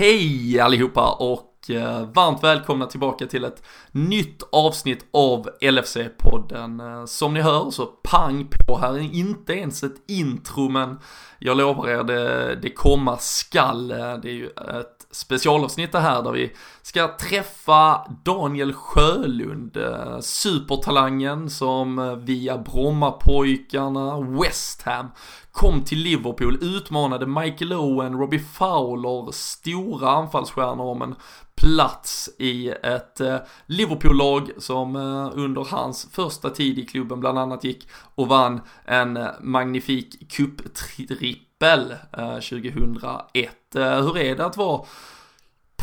[0.00, 7.00] Hej allihopa och Eh, varmt välkomna tillbaka till ett nytt avsnitt av LFC-podden.
[7.00, 10.98] Eh, som ni hör så pang på här, inte ens ett intro men
[11.38, 13.90] jag lovar er det, det komma skall.
[13.90, 16.52] Eh, det är ju ett specialavsnitt det här där vi
[16.82, 19.78] ska träffa Daniel Sjölund,
[20.20, 25.06] supertalangen som via Brommapojkarna, West Ham
[25.52, 31.14] kom till Liverpool, utmanade Michael Owen, Robbie Fowler, stora anfallsstjärnor om en
[31.60, 37.64] plats i ett eh, Liverpool-lag som eh, under hans första tid i klubben bland annat
[37.64, 43.50] gick och vann en eh, magnifik cuptrippel eh, 2001.
[43.74, 44.84] Hur är det att vara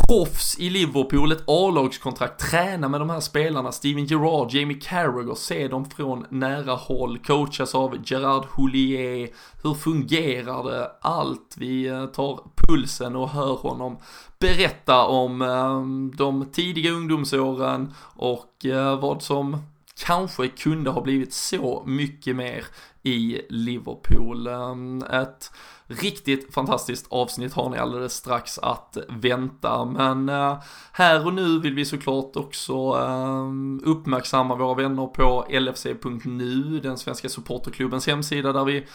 [0.07, 5.67] proffs i Liverpool, ett A-lagskontrakt, träna med de här spelarna, Steven Gerrard, Jamie Carragher, se
[5.67, 9.29] dem från nära håll, coachas av Gerard Houllier,
[9.63, 10.91] hur fungerar det?
[11.01, 13.97] Allt, vi eh, tar pulsen och hör honom
[14.39, 19.57] berätta om eh, de tidiga ungdomsåren och eh, vad som
[20.05, 22.65] kanske kunde ha blivit så mycket mer
[23.03, 24.47] i Liverpool.
[24.47, 25.51] Eh, ett
[25.89, 30.57] Riktigt fantastiskt avsnitt har ni alldeles strax att vänta, men eh,
[30.91, 33.51] här och nu vill vi såklart också eh,
[33.83, 38.85] uppmärksamma våra vänner på LFC.nu, den svenska supporterklubbens hemsida där vi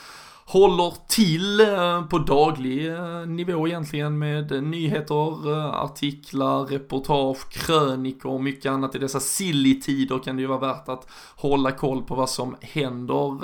[0.45, 8.43] håller till eh, på daglig eh, nivå egentligen med nyheter, eh, artiklar, reportage, krönikor och
[8.43, 8.95] mycket annat.
[8.95, 12.57] I dessa silly tider kan det ju vara värt att hålla koll på vad som
[12.61, 13.39] händer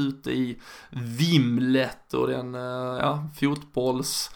[0.00, 0.58] ute i
[0.90, 4.30] vimlet och den ja, fotbolls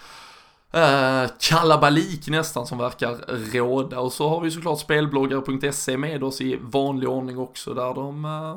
[0.74, 3.16] Uh, kalabalik nästan som verkar
[3.52, 8.24] råda och så har vi såklart spelbloggar.se med oss i vanlig ordning också där de
[8.24, 8.56] uh,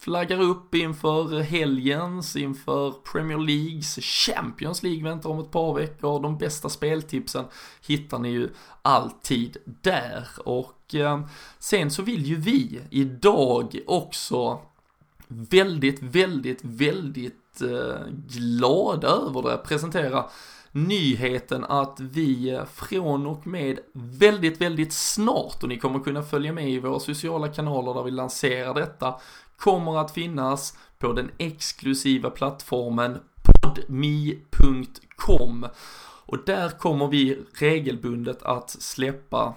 [0.00, 6.22] flaggar upp inför helgens, inför Premier Leagues, Champions League väntar om ett par veckor.
[6.22, 7.44] De bästa speltipsen
[7.86, 8.48] hittar ni ju
[8.82, 10.28] alltid där.
[10.44, 11.20] Och eh,
[11.58, 14.60] sen så vill ju vi idag också
[15.28, 20.24] väldigt, väldigt, väldigt eh, glada över det presentera
[20.72, 26.52] nyheten att vi eh, från och med väldigt, väldigt snart och ni kommer kunna följa
[26.52, 29.14] med i våra sociala kanaler där vi lanserar detta
[29.60, 33.18] kommer att finnas på den exklusiva plattformen
[33.62, 35.66] podme.com
[36.26, 39.54] och där kommer vi regelbundet att släppa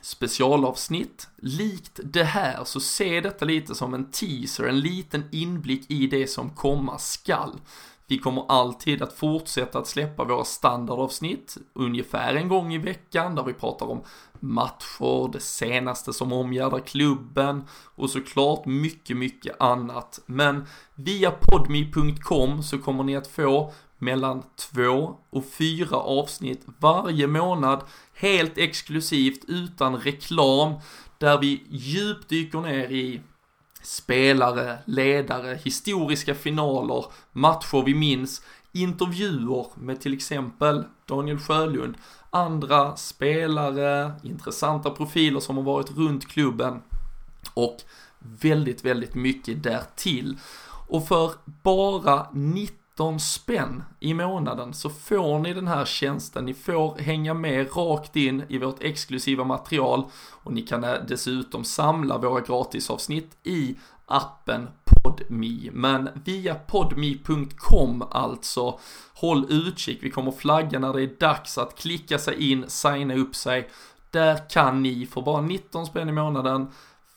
[0.00, 1.28] specialavsnitt.
[1.36, 6.26] Likt det här så se detta lite som en teaser, en liten inblick i det
[6.26, 7.60] som komma skall.
[8.10, 13.44] Vi kommer alltid att fortsätta att släppa våra standardavsnitt ungefär en gång i veckan där
[13.44, 14.02] vi pratar om
[14.40, 20.20] matcher, det senaste som omgärdar klubben och såklart mycket, mycket annat.
[20.26, 27.82] Men via podmi.com så kommer ni att få mellan två och fyra avsnitt varje månad
[28.14, 30.74] helt exklusivt utan reklam
[31.18, 33.20] där vi djupdyker ner i
[33.82, 38.42] spelare, ledare, historiska finaler, matcher vi minns,
[38.72, 41.94] intervjuer med till exempel Daniel Sjölund,
[42.30, 46.82] andra spelare, intressanta profiler som har varit runt klubben
[47.54, 47.76] och
[48.18, 50.38] väldigt, väldigt mycket därtill.
[50.88, 56.44] Och för bara 90 15 spänn i månaden så får ni den här tjänsten.
[56.44, 60.04] Ni får hänga med rakt in i vårt exklusiva material
[60.42, 65.70] och ni kan eh, dessutom samla våra gratisavsnitt i appen Podme.
[65.72, 68.78] Men via podme.com alltså.
[69.14, 73.36] Håll utkik, vi kommer flagga när det är dags att klicka sig in, signa upp
[73.36, 73.68] sig.
[74.10, 76.66] Där kan ni för bara 19 spänn i månaden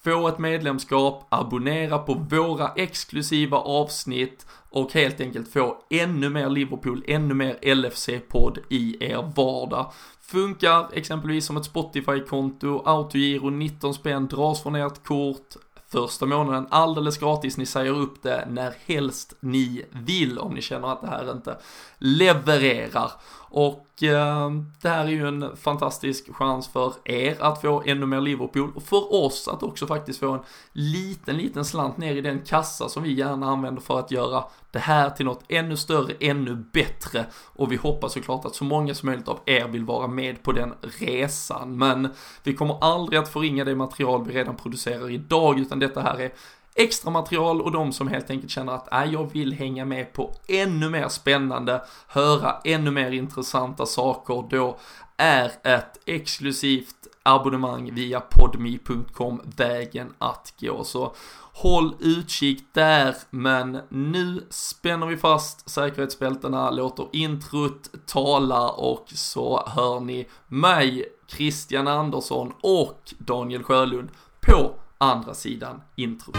[0.04, 7.04] få ett medlemskap, abonnera på våra exklusiva avsnitt och helt enkelt få ännu mer Liverpool,
[7.08, 9.92] ännu mer LFC-podd i er vardag.
[10.22, 15.56] Funkar exempelvis som ett Spotify-konto, autogiro 19 spänn dras från ert kort,
[15.88, 17.58] första månaden alldeles gratis.
[17.58, 21.58] Ni säger upp det när helst ni vill om ni känner att det här inte
[21.98, 23.12] levererar.
[23.56, 28.22] Och eh, det här är ju en fantastisk chans för er att få ännu mer
[28.22, 30.40] Liverpool och för oss att också faktiskt få en
[30.72, 34.80] liten, liten slant ner i den kassa som vi gärna använder för att göra det
[34.80, 37.26] här till något ännu större, ännu bättre.
[37.34, 40.52] Och vi hoppas såklart att så många som möjligt av er vill vara med på
[40.52, 41.78] den resan.
[41.78, 42.10] Men
[42.44, 46.32] vi kommer aldrig att förringa det material vi redan producerar idag, utan detta här är
[46.76, 50.34] extra material och de som helt enkelt känner att äh, jag vill hänga med på
[50.48, 54.78] ännu mer spännande, höra ännu mer intressanta saker, då
[55.18, 60.84] är ett exklusivt abonnemang via podmi.com vägen att gå.
[60.84, 61.14] Så
[61.54, 70.00] håll utkik där, men nu spänner vi fast säkerhetsbältena, låter introt tala och så hör
[70.00, 74.10] ni mig, Christian Andersson och Daniel Sjölund
[74.42, 76.32] på andra sidan intro.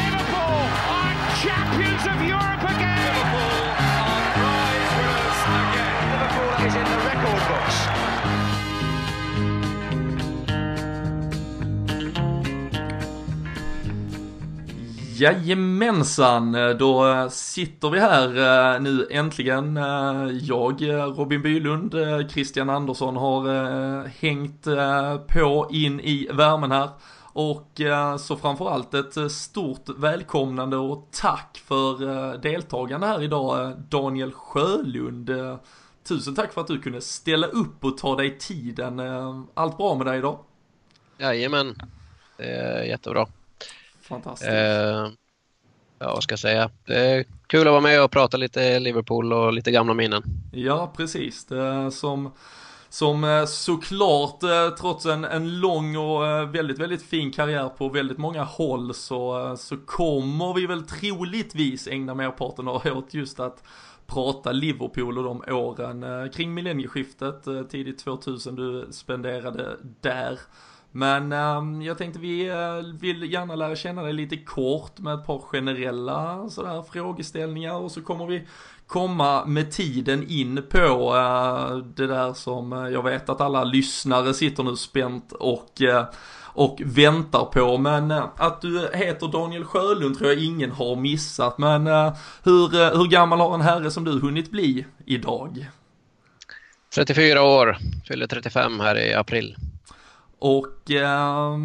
[0.00, 0.64] Liverpool
[0.96, 2.47] are champions of Europe
[15.20, 18.28] Jajamensan, då sitter vi här
[18.74, 19.76] eh, nu äntligen.
[19.76, 21.94] Eh, jag, eh, Robin Bylund,
[22.30, 24.64] Christian Andersson har hängt
[25.28, 26.88] på in i värmen här.
[27.32, 27.80] Och
[28.18, 35.30] så framförallt ett stort välkomnande och tack för deltagande här idag Daniel Sjölund.
[36.08, 39.00] Tusen tack för att du kunde ställa upp och ta dig tiden.
[39.54, 40.38] Allt bra med dig idag?
[41.18, 41.74] Jajamän,
[42.36, 43.26] det är jättebra.
[44.08, 44.50] Fantastiskt.
[44.50, 45.10] Eh,
[45.98, 46.70] ja, vad ska jag säga?
[46.86, 50.22] Är kul att vara med och prata lite Liverpool och lite gamla minnen.
[50.52, 51.44] Ja, precis.
[51.44, 52.32] Det som
[52.88, 57.88] som eh, såklart, eh, trots en, en lång och eh, väldigt, väldigt fin karriär på
[57.88, 63.62] väldigt många håll så, så kommer vi väl troligtvis ägna merparten av året just att
[64.06, 70.38] prata Liverpool och de åren kring millennieskiftet, tidigt 2000 du spenderade där.
[70.92, 75.26] Men um, jag tänkte vi uh, vill gärna lära känna dig lite kort med ett
[75.26, 78.46] par generella sådär frågeställningar och så kommer vi
[78.86, 84.34] komma med tiden in på uh, det där som uh, jag vet att alla lyssnare
[84.34, 85.82] sitter nu spänt och
[86.52, 87.78] och väntar på.
[87.78, 91.58] Men att du heter Daniel Sjölund tror jag ingen har missat.
[91.58, 91.86] Men
[92.42, 95.66] hur, hur gammal har en herre som du hunnit bli idag?
[96.94, 97.76] 34 år,
[98.08, 99.56] fyller 35 här i april.
[100.40, 101.56] Och eh,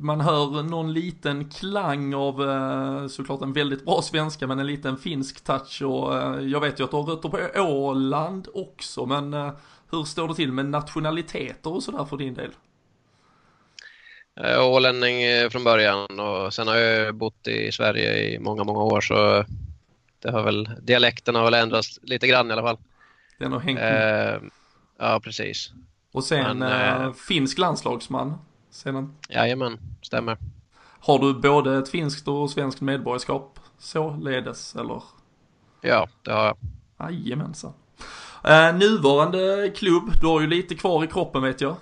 [0.00, 4.96] man hör någon liten klang av eh, såklart en väldigt bra svenska men en liten
[4.96, 9.34] finsk touch och eh, jag vet ju att du har rötter på Åland också men
[9.34, 9.52] eh,
[9.90, 12.50] hur står det till med nationaliteter och sådär för din del?
[14.34, 18.64] Jag är ålänning eh, från början och sen har jag bott i Sverige i många,
[18.64, 19.44] många år så
[20.22, 22.78] det har väl, dialekten har väl ändrats lite grann i alla fall.
[23.38, 24.34] Den har hängt med.
[24.34, 24.40] Eh,
[24.98, 25.72] ja, precis.
[26.14, 28.38] Och sen Men, äh, finsk landslagsman.
[28.70, 29.16] Sedan...
[29.28, 30.38] Jajamän, stämmer.
[31.00, 35.02] Har du både ett finskt och svenskt medborgarskap således eller?
[35.80, 37.12] Ja, det har jag.
[37.12, 37.72] Jajamensan.
[38.44, 41.76] Äh, nuvarande klubb, du har ju lite kvar i kroppen vet jag.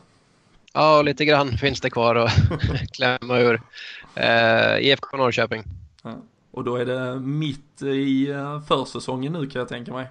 [0.73, 2.33] Ja, lite grann finns det kvar att
[2.93, 3.55] klämma ur.
[3.55, 5.65] Uh, IFK Norrköping.
[6.03, 6.17] Ja.
[6.51, 8.35] Och då är det mitt i
[8.69, 10.07] försäsongen nu kan jag tänka mig.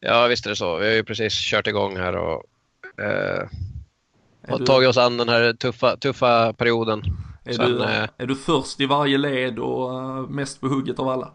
[0.00, 0.76] Ja, visst är det så.
[0.76, 2.44] Vi har ju precis kört igång här och
[2.98, 3.48] eh,
[4.48, 4.66] har du...
[4.66, 7.02] tagit oss an den här tuffa, tuffa perioden.
[7.44, 10.98] Är, Sen, du, eh, är du först i varje led och uh, mest på hugget
[10.98, 11.32] av alla?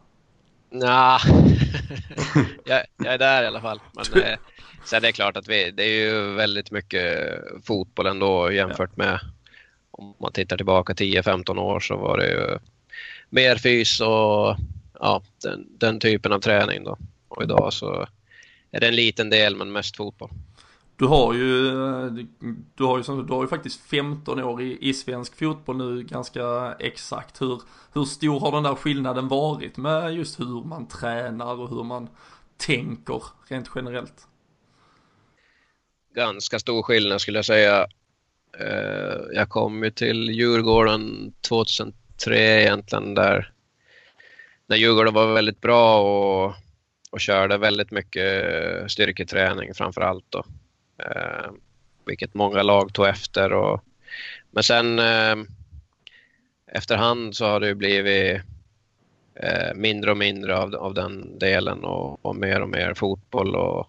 [0.70, 1.18] Nja,
[2.66, 3.80] jag, jag, är där i alla fall.
[3.94, 4.38] Men eh,
[4.86, 7.30] sen är det klart att vi, det är ju väldigt mycket
[7.64, 9.04] fotboll ändå jämfört ja.
[9.04, 9.20] med
[9.92, 12.60] om man tittar tillbaka 10-15 år så var det ju
[13.30, 14.56] mer fys och
[15.00, 16.98] ja, den, den typen av träning då.
[17.28, 18.08] Och idag så
[18.72, 20.30] är det en liten del men mest fotboll.
[20.98, 21.72] Du har ju,
[22.76, 26.76] du har ju, du har ju faktiskt 15 år i, i svensk fotboll nu ganska
[26.80, 27.42] exakt.
[27.42, 27.62] Hur,
[27.94, 32.10] hur stor har den där skillnaden varit med just hur man tränar och hur man
[32.58, 34.28] tänker rent generellt?
[36.16, 37.88] Ganska stor skillnad skulle jag säga.
[38.60, 43.52] Eh, jag kom ju till Djurgården 2003 egentligen där
[44.68, 46.54] när Djurgården var väldigt bra och,
[47.12, 50.44] och körde väldigt mycket styrketräning framför allt då.
[50.98, 51.52] Eh,
[52.06, 53.54] vilket många lag tog efter.
[53.54, 53.84] Och,
[54.52, 55.36] men sen eh,
[56.68, 58.42] efterhand så har det blivit
[59.36, 63.56] eh, mindre och mindre av, av den delen och, och, mer och mer fotboll.
[63.56, 63.88] Och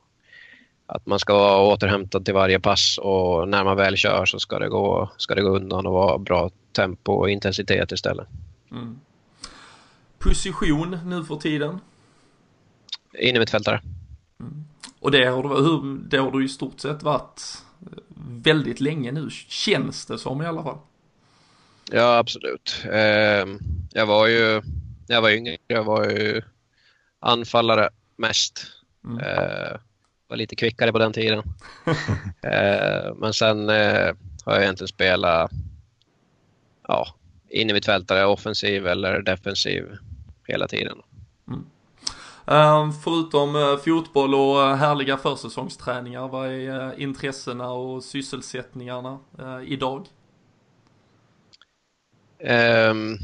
[0.86, 4.58] att man ska vara återhämtad till varje pass och när man väl kör så ska
[4.58, 8.26] det gå, ska det gå undan och vara bra tempo och intensitet istället.
[8.70, 9.00] Mm.
[10.18, 11.80] Position nu för tiden?
[13.18, 13.80] Innermittfältare.
[14.40, 14.64] Mm.
[15.00, 17.62] Och det har, du, det har du i stort sett varit
[18.28, 20.78] väldigt länge nu, känns det som i alla fall.
[21.92, 22.84] Ja, absolut.
[22.84, 23.46] Eh,
[23.92, 24.62] jag var ju,
[25.08, 26.42] när jag var yngre, jag var ju
[27.20, 28.66] anfallare mest.
[29.04, 29.18] Mm.
[29.18, 29.76] Eh,
[30.28, 31.38] var lite kvickare på den tiden.
[32.42, 34.14] eh, men sen eh,
[34.44, 35.50] har jag egentligen spelat
[36.88, 37.14] ja,
[37.48, 39.84] in i mitt fältare, offensiv eller defensiv
[40.46, 40.98] hela tiden.
[41.48, 41.66] Mm.
[42.50, 49.18] Ehm, förutom eh, fotboll och eh, härliga försäsongsträningar, vad är eh, intressena och sysselsättningarna
[49.66, 50.06] idag?
[52.40, 53.18] Um,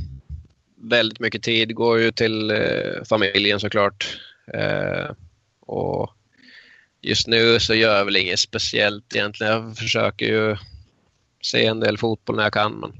[0.76, 4.20] väldigt mycket tid går ju till uh, familjen såklart.
[4.54, 5.12] Uh,
[5.60, 6.10] och
[7.00, 9.52] just nu så gör jag väl inget speciellt egentligen.
[9.52, 10.56] Jag försöker ju
[11.42, 12.72] se en del fotboll när jag kan.
[12.72, 12.92] Men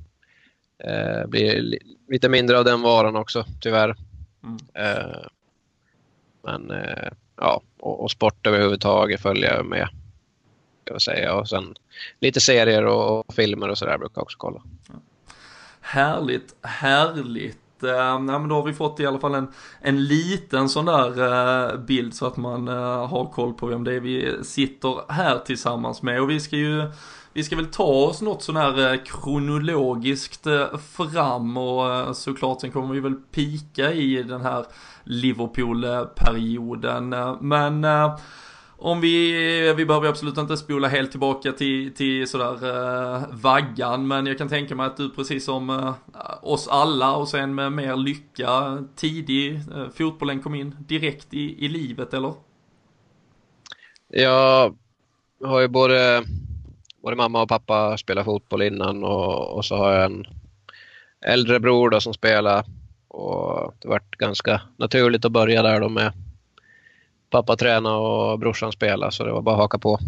[0.93, 1.79] uh, blir li
[2.09, 3.97] lite mindre av den varan också tyvärr.
[4.45, 4.59] Mm.
[4.89, 5.27] Uh,
[6.45, 9.89] men eh, ja, och, och sport överhuvudtaget följer jag med.
[10.85, 11.35] Jag säga.
[11.35, 11.75] Och sen
[12.21, 14.63] lite serier och, och filmer och sådär brukar jag också kolla.
[15.81, 17.83] Härligt, härligt.
[17.83, 19.49] Eh, ja, men då har vi fått i alla fall en,
[19.81, 24.01] en liten sån där eh, bild så att man har koll på vem det är
[24.01, 26.21] vi sitter här tillsammans med.
[26.21, 26.91] Och vi ska ju
[27.33, 30.47] vi ska väl ta oss något sån här kronologiskt
[30.97, 34.65] fram och såklart sen kommer vi väl pika i den här
[35.05, 37.15] Liverpool-perioden.
[37.41, 38.17] Men eh,
[38.85, 44.27] om vi, vi behöver absolut inte spola helt tillbaka till, till sådär eh, vaggan, men
[44.27, 45.95] jag kan tänka mig att du precis som eh,
[46.43, 51.69] oss alla och sen med mer lycka tidig, eh, fotbollen kom in direkt i, i
[51.69, 52.33] livet eller?
[54.09, 54.77] Jag
[55.45, 56.25] har ju både,
[57.03, 60.27] både mamma och pappa spelat fotboll innan och, och så har jag en
[61.27, 62.65] äldre bror då som spelar
[63.15, 66.13] och det vart ganska naturligt att börja där då med
[67.31, 69.99] pappa träna och brorsan spela så det var bara att haka på.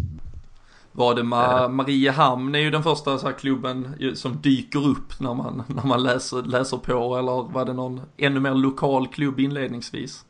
[0.91, 5.63] Var det Ma Mariehamn är ju den första så klubben som dyker upp när man,
[5.75, 10.25] när man läser, läser på eller var det någon ännu mer lokal klubb inledningsvis?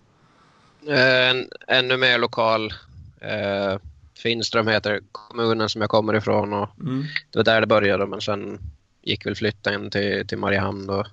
[0.88, 2.74] En, ännu mer lokal.
[3.22, 3.80] Eh,
[4.24, 7.06] Finström heter kommunen som jag kommer ifrån och mm.
[7.32, 8.60] det var där det började men sen
[9.04, 11.06] gick väl flytten till, till Mariehamn då.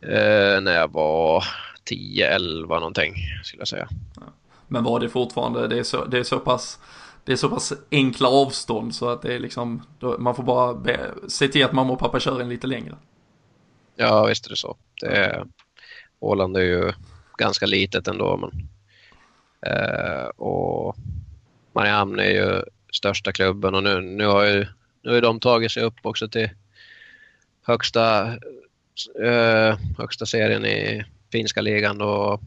[0.00, 1.44] Eh, när jag var
[1.90, 3.88] 10-11 någonting skulle jag säga.
[4.68, 6.78] Men var det fortfarande, det är så, det är så pass
[7.24, 10.74] det är så pass enkla avstånd så att det är liksom, då, man får bara
[10.74, 12.96] be, se till att mamma och pappa kör en lite längre.
[13.96, 14.76] Ja, visst är det så.
[15.00, 15.46] Det är,
[16.20, 16.92] Åland är ju
[17.38, 18.36] ganska litet ändå.
[18.36, 18.68] Men,
[19.72, 20.96] eh, och
[21.72, 22.62] Mariehamn är ju
[22.92, 24.66] största klubben och nu, nu har ju
[25.02, 26.50] nu har de tagit sig upp också till
[27.62, 28.36] högsta,
[29.24, 32.40] eh, högsta serien i finska ligan och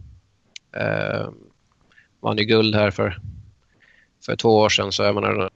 [0.82, 1.29] eh,
[2.20, 3.20] vann ju guld här för,
[4.25, 4.91] för två år sedan.
[4.91, 5.50] Så jag menar,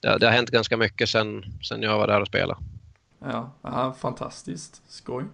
[0.00, 2.60] det, det har hänt ganska mycket sen, sen jag var där och spelade.
[3.18, 4.82] Ja, ja fantastiskt.
[4.88, 5.24] Skoj.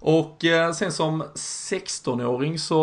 [0.00, 2.76] Och eh, sen som 16-åring så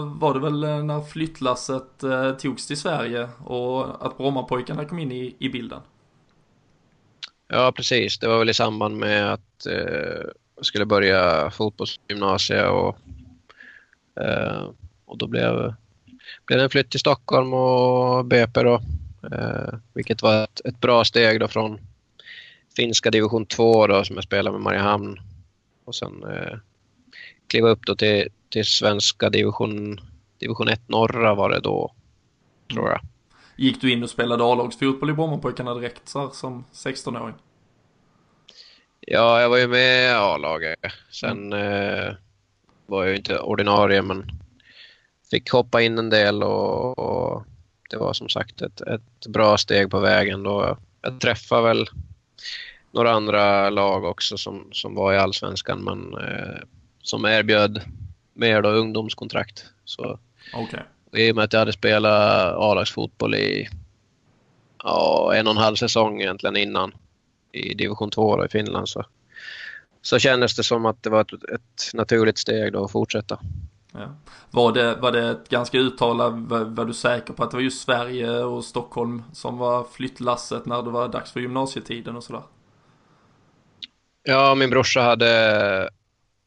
[0.00, 5.36] var det väl när flyttlasset eh, togs till Sverige och att Brommapojkarna kom in i,
[5.38, 5.80] i bilden?
[7.54, 8.18] Ja, precis.
[8.18, 10.24] Det var väl i samband med att eh,
[10.56, 12.98] jag skulle börja fotbollsgymnasiet och,
[14.20, 14.70] eh,
[15.04, 15.74] och då blev,
[16.46, 18.74] blev det en flytt till Stockholm och BP då,
[19.32, 21.78] eh, vilket var ett, ett, bra steg då från
[22.76, 25.20] finska division 2 då som jag spelade med Mariehamn
[25.84, 26.58] och sen eh,
[27.46, 30.00] kliva upp då till, till svenska division,
[30.38, 31.94] division 1 norra var det då,
[32.70, 33.00] tror jag.
[33.62, 37.34] Gick du in och spelade A-lagsfotboll i Brommapojkarna direkt så här, som 16-åring?
[39.00, 40.78] Ja, jag var ju med i A-laget.
[41.10, 42.14] Sen eh,
[42.86, 44.30] var jag inte ordinarie men
[45.30, 47.44] fick hoppa in en del och, och
[47.90, 50.42] det var som sagt ett, ett, bra steg på vägen.
[50.42, 51.88] Då jag träffade väl
[52.90, 56.60] några andra lag också som, som var i allsvenskan men eh,
[57.02, 57.80] som erbjöd
[58.32, 59.64] mer då ungdomskontrakt.
[59.84, 60.18] Så,
[60.54, 60.82] okay.
[61.16, 63.68] I och med att jag hade spelat A-lagsfotboll i
[64.84, 66.94] ja, en och en halv säsong egentligen innan
[67.52, 69.04] i division 2 i Finland så,
[70.02, 73.38] så kändes det som att det var ett, ett naturligt steg då att fortsätta.
[73.92, 74.16] Ja.
[74.50, 77.62] Var, det, var det ett ganska uttalat, var, var, du säker på att det var
[77.62, 82.42] just Sverige och Stockholm som var flyttlasset när det var dags för gymnasietiden och sådär?
[84.22, 85.90] Ja, min brorsa hade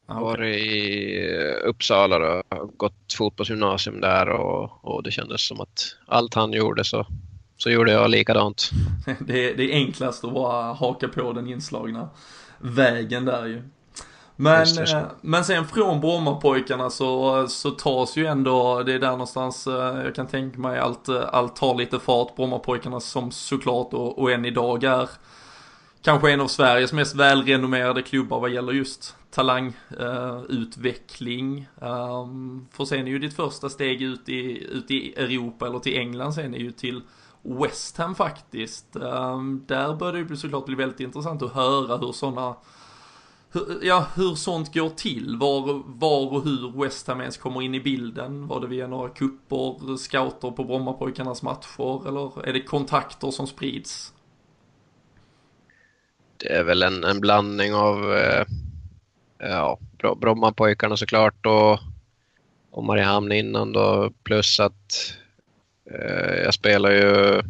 [0.06, 0.24] ah, okay.
[0.24, 1.28] varit i
[1.64, 7.06] Uppsala och gått fotbollsgymnasium där och, och det kändes som att allt han gjorde så
[7.56, 8.70] så gjorde jag likadant.
[9.20, 12.08] Det är, det är enklast att bara haka på den inslagna
[12.58, 13.62] vägen där ju.
[14.36, 19.66] Men, eh, men sen från Brommapojkarna så, så tas ju ändå, det är där någonstans
[19.66, 22.36] eh, jag kan tänka mig allt, allt tar lite fart.
[22.36, 25.08] Brommapojkarna som såklart och, och än idag är
[26.06, 31.68] kanske en av Sveriges mest välrenommerade klubbar vad gäller just talangutveckling.
[31.80, 35.66] Eh, uh, um, för sen är ju ditt första steg ut i, ut i Europa
[35.66, 37.02] eller till England sen är ju till
[37.42, 38.96] West Ham faktiskt.
[38.96, 42.56] Um, där börjar det ju såklart bli väldigt intressant att höra hur sådana
[43.52, 47.74] hur, ja, hur sånt går till, var, var och hur West Ham ens kommer in
[47.74, 48.46] i bilden.
[48.46, 54.12] Var det via några kupper, scouter på Brommapojkarnas matcher eller är det kontakter som sprids?
[56.36, 58.44] Det är väl en, en blandning av eh,
[59.38, 59.78] ja,
[60.16, 61.78] Brommapojkarna såklart och,
[62.70, 65.14] och Mariehamn innan då plus att
[65.90, 67.42] eh, jag spelar ju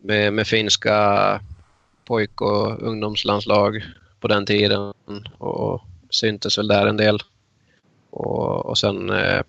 [0.00, 1.40] med, med finska
[2.04, 3.84] pojk och ungdomslandslag
[4.20, 4.92] på den tiden
[5.38, 7.22] och syntes väl där en del.
[8.10, 9.42] Och, och sen eh,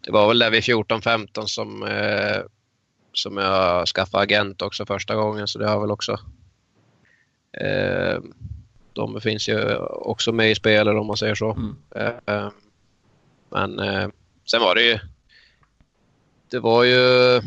[0.00, 2.42] det var väl där vid 14-15 som, eh,
[3.12, 6.18] som jag skaffade agent också första gången så det har väl också
[8.92, 11.52] de finns ju också med i spelet om man säger så.
[11.52, 11.76] Mm.
[12.26, 12.50] Eh,
[13.50, 14.08] men eh,
[14.50, 14.98] sen var det ju
[16.50, 17.40] det var ju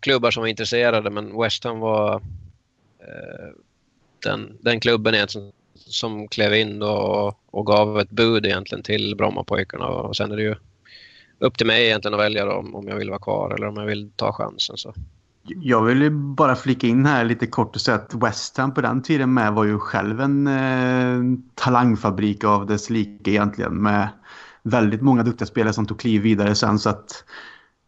[0.00, 2.14] klubbar som var intresserade men West Ham var
[2.98, 3.48] eh,
[4.24, 9.86] den, den klubben egentligen som klev in och, och gav ett bud egentligen till Brommapojkarna
[9.86, 10.54] och sen är det ju
[11.38, 13.86] upp till mig egentligen att välja om, om jag vill vara kvar eller om jag
[13.86, 14.76] vill ta chansen.
[14.76, 14.94] Så.
[15.56, 19.02] Jag vill bara flika in här lite kort och säga att West Ham på den
[19.02, 24.08] tiden med var ju själv en eh, talangfabrik av dess like egentligen med
[24.62, 27.24] väldigt många duktiga spelare som tog kliv vidare sen så att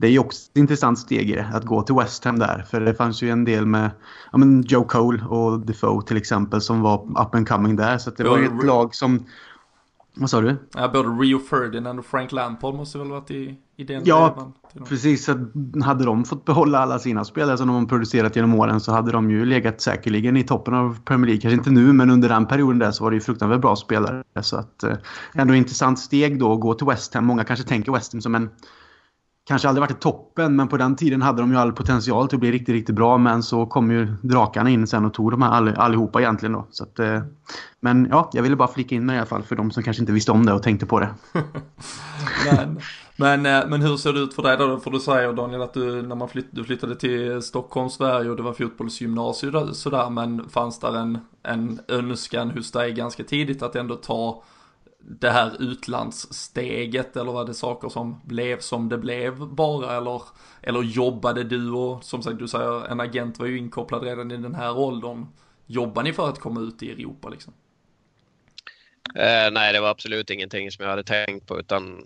[0.01, 2.65] det är ju också ett intressant steg i det, att gå till West Ham där.
[2.71, 3.91] För det fanns ju en del med
[4.33, 7.99] ja, men Joe Cole och Defoe till exempel som var up and coming där.
[7.99, 9.27] Så det var ju ett lag som...
[10.15, 10.57] Vad sa du?
[10.75, 14.53] Ja, både Rio Ferdinand och Frank Lampard måste väl varit i, i den Ja,
[14.89, 15.25] precis.
[15.25, 15.47] Så
[15.85, 19.13] hade de fått behålla alla sina spelare som de har producerat genom åren så hade
[19.13, 21.41] de ju legat säkerligen i toppen av Premier League.
[21.41, 24.23] Kanske inte nu, men under den perioden där så var det ju fruktansvärt bra spelare.
[24.43, 24.97] Så att eh,
[25.35, 27.27] ändå intressant steg då att gå till West Ham.
[27.27, 28.49] Många kanske tänker West Ham som en
[29.51, 32.37] kanske aldrig varit i toppen, men på den tiden hade de ju all potential till
[32.37, 33.19] att bli riktigt, riktigt bra.
[33.19, 36.67] Men så kom ju drakarna in sen och tog de här all, allihopa egentligen då.
[36.71, 37.21] Så att, eh,
[37.81, 40.03] men ja, jag ville bara flika in mig i alla fall för de som kanske
[40.03, 41.09] inte visste om det och tänkte på det.
[42.53, 42.81] men,
[43.17, 44.81] men, eh, men hur ser det ut för dig då?
[44.81, 48.37] För du säger Daniel att du, när man flytt, du flyttade till Stockholm, Sverige och
[48.37, 53.77] det var fotbollsgymnasium sådär, men fanns där en, en önskan hos dig ganska tidigt att
[53.77, 54.43] ändå ta
[55.03, 60.23] det här utlandssteget eller var det saker som blev som det blev bara eller,
[60.63, 64.37] eller jobbade du och som sagt du säger en agent var ju inkopplad redan i
[64.37, 65.27] den här åldern.
[65.67, 67.53] Jobbar ni för att komma ut i Europa liksom?
[69.15, 72.05] Eh, nej, det var absolut ingenting som jag hade tänkt på utan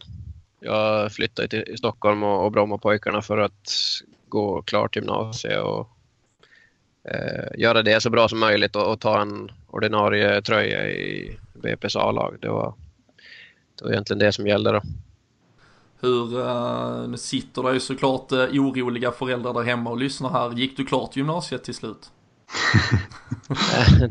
[0.61, 3.73] jag flyttade till Stockholm och, och Brommapojkarna för att
[4.29, 5.89] gå klart gymnasiet och
[7.05, 11.99] eh, göra det så bra som möjligt och, och ta en ordinarie tröja i BP's
[11.99, 12.37] A-lag.
[12.41, 12.75] Det var,
[13.79, 14.83] det var egentligen det som gällde då.
[16.01, 20.53] Hur, uh, nu sitter det ju såklart uh, oroliga föräldrar där hemma och lyssnar här.
[20.53, 22.11] Gick du klart gymnasiet till slut?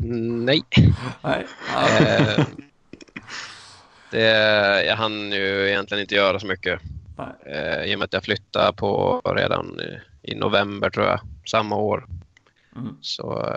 [0.00, 0.62] nej.
[1.22, 1.46] nej.
[1.76, 2.44] Uh,
[4.10, 6.80] det, jag hann ju egentligen inte göra så mycket.
[7.46, 10.00] Uh, I och med att jag flyttade på redan i,
[10.32, 12.06] i november tror jag, samma år.
[12.76, 12.96] Mm.
[13.00, 13.48] Så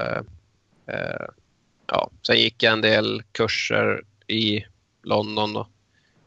[1.88, 4.66] ja, sen gick jag en del kurser i
[5.04, 5.68] London då.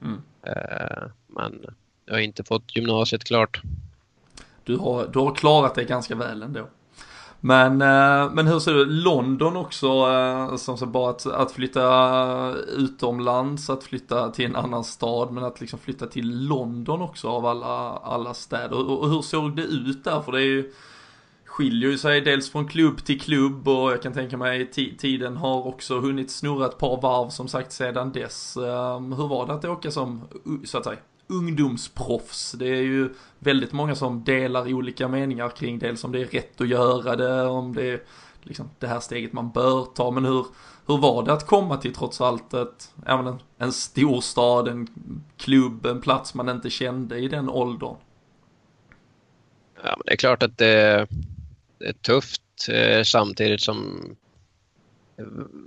[0.03, 0.23] Mm.
[0.43, 1.67] Eh, men
[2.07, 3.63] jag har inte fått gymnasiet klart.
[4.65, 6.69] Du har, du har klarat det ganska väl ändå.
[7.41, 12.55] Men, eh, men hur ser du, London också, eh, som så bara att, att flytta
[12.77, 17.47] utomlands, att flytta till en annan stad, men att liksom flytta till London också av
[17.47, 18.73] alla, alla städer.
[18.73, 20.21] Och, och hur såg det ut där?
[20.23, 20.73] För det är ju,
[21.51, 25.67] skiljer ju sig dels från klubb till klubb och jag kan tänka mig tiden har
[25.67, 28.57] också hunnit snurra ett par varv som sagt sedan dess.
[28.57, 30.23] Ehm, hur var det att åka som,
[30.65, 32.53] så att säga, ungdomsproffs?
[32.53, 36.61] Det är ju väldigt många som delar olika meningar kring dels om det är rätt
[36.61, 38.01] att göra det, om det är
[38.43, 40.47] liksom det här steget man bör ta, men hur,
[40.87, 44.89] hur var det att komma till trots allt ett, en, en storstad, en
[45.37, 47.97] klubb, en plats man inte kände i den åldern?
[49.83, 51.07] Ja, men det är klart att det,
[52.03, 54.01] tufft eh, samtidigt som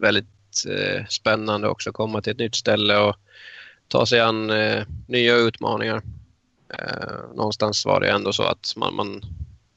[0.02, 3.15] väldigt eh, spännande också att komma till ett nytt ställe och
[3.88, 6.02] ta sig an eh, nya utmaningar.
[7.36, 9.21] någonstans var det ändå så att man, man,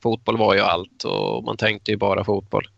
[0.02, 2.68] fotboll var ju allt och man tänkte ju bara fotboll.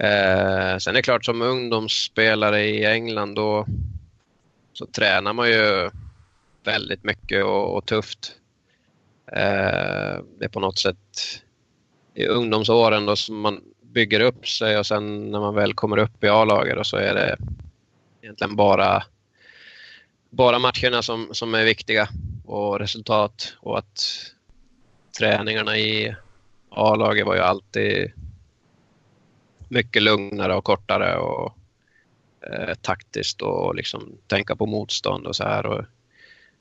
[0.00, 3.66] Eh, sen är det klart som ungdomsspelare i England då
[4.72, 5.90] så tränar man ju
[6.64, 8.32] väldigt mycket och, och tufft.
[9.32, 11.42] Eh, det är på något sätt
[12.18, 16.24] i ungdomsåren då som man bygger upp sig och sen när man väl kommer upp
[16.24, 17.36] i A-laget så är det
[18.22, 19.02] egentligen bara,
[20.30, 22.08] bara matcherna som, som är viktiga
[22.46, 24.04] och resultat och att
[25.18, 26.14] träningarna i
[26.70, 28.12] A-laget var ju alltid
[29.68, 31.58] mycket lugnare och kortare och
[32.52, 35.66] eh, taktiskt och liksom tänka på motstånd och så här.
[35.66, 35.84] Och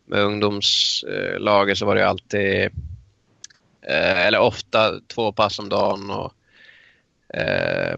[0.05, 2.71] med ungdomslaget så var det alltid
[3.89, 6.09] Eh, eller ofta två pass om dagen.
[6.11, 6.33] Och,
[7.37, 7.95] eh,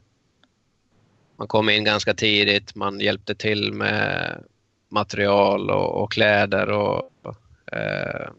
[1.37, 4.43] man kom in ganska tidigt, man hjälpte till med
[4.89, 7.11] material och, och kläder och
[7.71, 8.29] eh,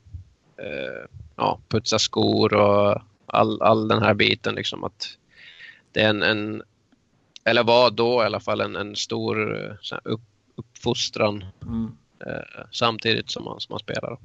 [0.57, 1.05] eh,
[1.37, 4.55] ja, putsa skor och all, all den här biten.
[4.55, 5.19] Liksom att
[5.93, 6.63] det är en, en
[7.45, 9.53] eller var då i alla fall, en, en stor
[10.05, 10.21] upp,
[10.55, 11.97] uppfostran mm.
[12.27, 14.19] eh, samtidigt som man, som man spelar.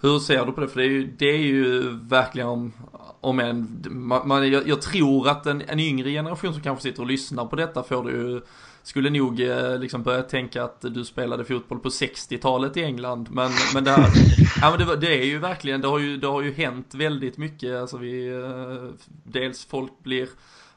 [0.00, 0.68] Hur ser du på det?
[0.68, 2.72] För det är ju, det är ju verkligen
[3.20, 3.82] om en,
[4.24, 7.56] man, jag, jag, tror att en, en yngre generation som kanske sitter och lyssnar på
[7.56, 8.40] detta får det ju
[8.86, 13.28] skulle nog eh, liksom börja tänka att du spelade fotboll på 60-talet i England.
[13.30, 14.10] Men, men, det, här,
[14.60, 17.38] ja, men det, det, är ju verkligen, det har ju, det har ju hänt väldigt
[17.38, 17.76] mycket.
[17.76, 20.28] Alltså vi, eh, dels folk blir,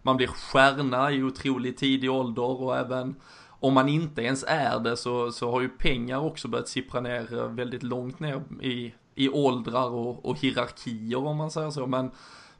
[0.02, 3.16] man blir stjärna i otroligt tidig ålder och även
[3.60, 7.48] om man inte ens är det så, så har ju pengar också börjat sippra ner
[7.48, 11.88] väldigt långt ner i, i åldrar och, och hierarkier om man säger så.
[11.88, 12.12] Men,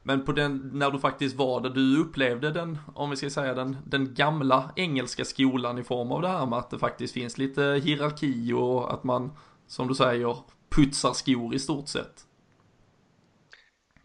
[0.02, 3.54] men på den, när du faktiskt var där, du upplevde den, om vi ska säga
[3.54, 7.38] den, den gamla engelska skolan i form av det här med att det faktiskt finns
[7.38, 9.32] lite hierarki och att man,
[9.66, 10.36] som du säger,
[10.76, 12.24] putsar skor i stort sett.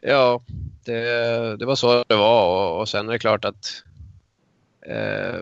[0.01, 0.41] Ja,
[0.85, 3.83] det, det var så det var och, och sen är det klart att
[4.85, 5.39] eh,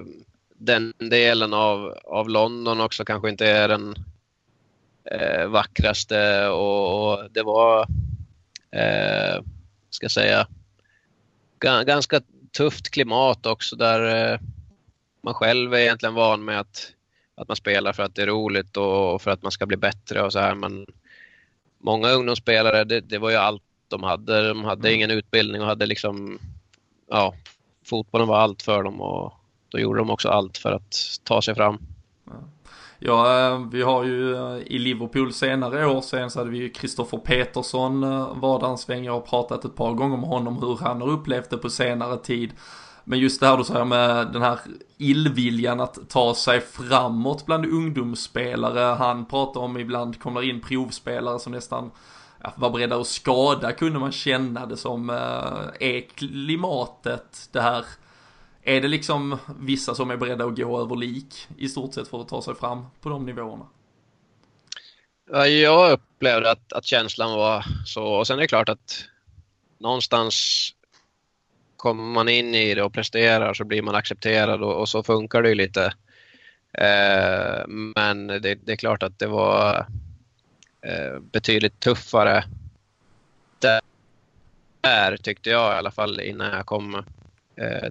[0.58, 3.96] den delen av, av London också kanske inte är den
[5.12, 7.88] eh, vackraste och, och, det var,
[8.72, 9.44] eh,
[9.90, 10.48] ska säga,
[11.60, 12.22] ganska
[12.58, 14.40] tufft klimat också där eh,
[15.24, 16.94] man själv är egentligen van med att,
[17.36, 20.22] att man spelar för att det är roligt och för att man ska bli bättre
[20.22, 20.56] och så här.
[20.56, 20.86] Men
[21.80, 24.48] många ungdomsspelare, det, det var ju allt de hade.
[24.48, 24.96] De hade mm.
[24.96, 26.40] ingen utbildning och hade liksom,
[27.10, 27.36] ja,
[27.86, 29.34] fotbollen var allt för dem och
[29.70, 31.80] då gjorde de också allt för att ta sig fram.
[32.26, 32.50] Ja,
[33.06, 36.70] Ja, eh, vi har ju eh, i Liverpool senare år sen så hade vi ju
[36.70, 39.06] Kristoffer Petersson eh, var där en sväng.
[39.06, 42.18] Jag har pratat ett par gånger med honom hur han har upplevt det på senare
[42.18, 42.52] tid.
[43.04, 44.60] Men just det här du säger med den här
[44.98, 48.96] illviljan att ta sig framåt bland ungdomsspelare.
[48.96, 51.92] Han pratar om ibland kommer in provspelare som nästan
[52.56, 55.10] var beredda att skada kunde man känna det som.
[55.10, 57.86] Eh, är klimatet det här
[58.64, 62.22] är det liksom vissa som är beredda att gå över lik i stort sett för
[62.22, 63.66] att ta sig fram på de nivåerna?
[65.62, 68.04] Jag upplevde att, att känslan var så.
[68.04, 69.06] Och sen är det klart att
[69.78, 70.70] någonstans
[71.78, 75.42] kommer man in i det och presterar så blir man accepterad och, och så funkar
[75.42, 75.94] det ju lite.
[76.72, 79.88] Eh, men det, det, är klart att det var
[80.82, 82.44] eh, betydligt tuffare
[84.82, 87.06] där tyckte jag i alla fall innan jag kom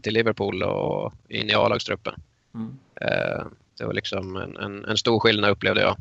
[0.03, 2.15] till Liverpool och in i A-lagstruppen.
[2.55, 2.79] Mm.
[3.01, 3.45] Eh,
[3.79, 5.97] det var liksom en, en, en, stor skillnad upplevde jag.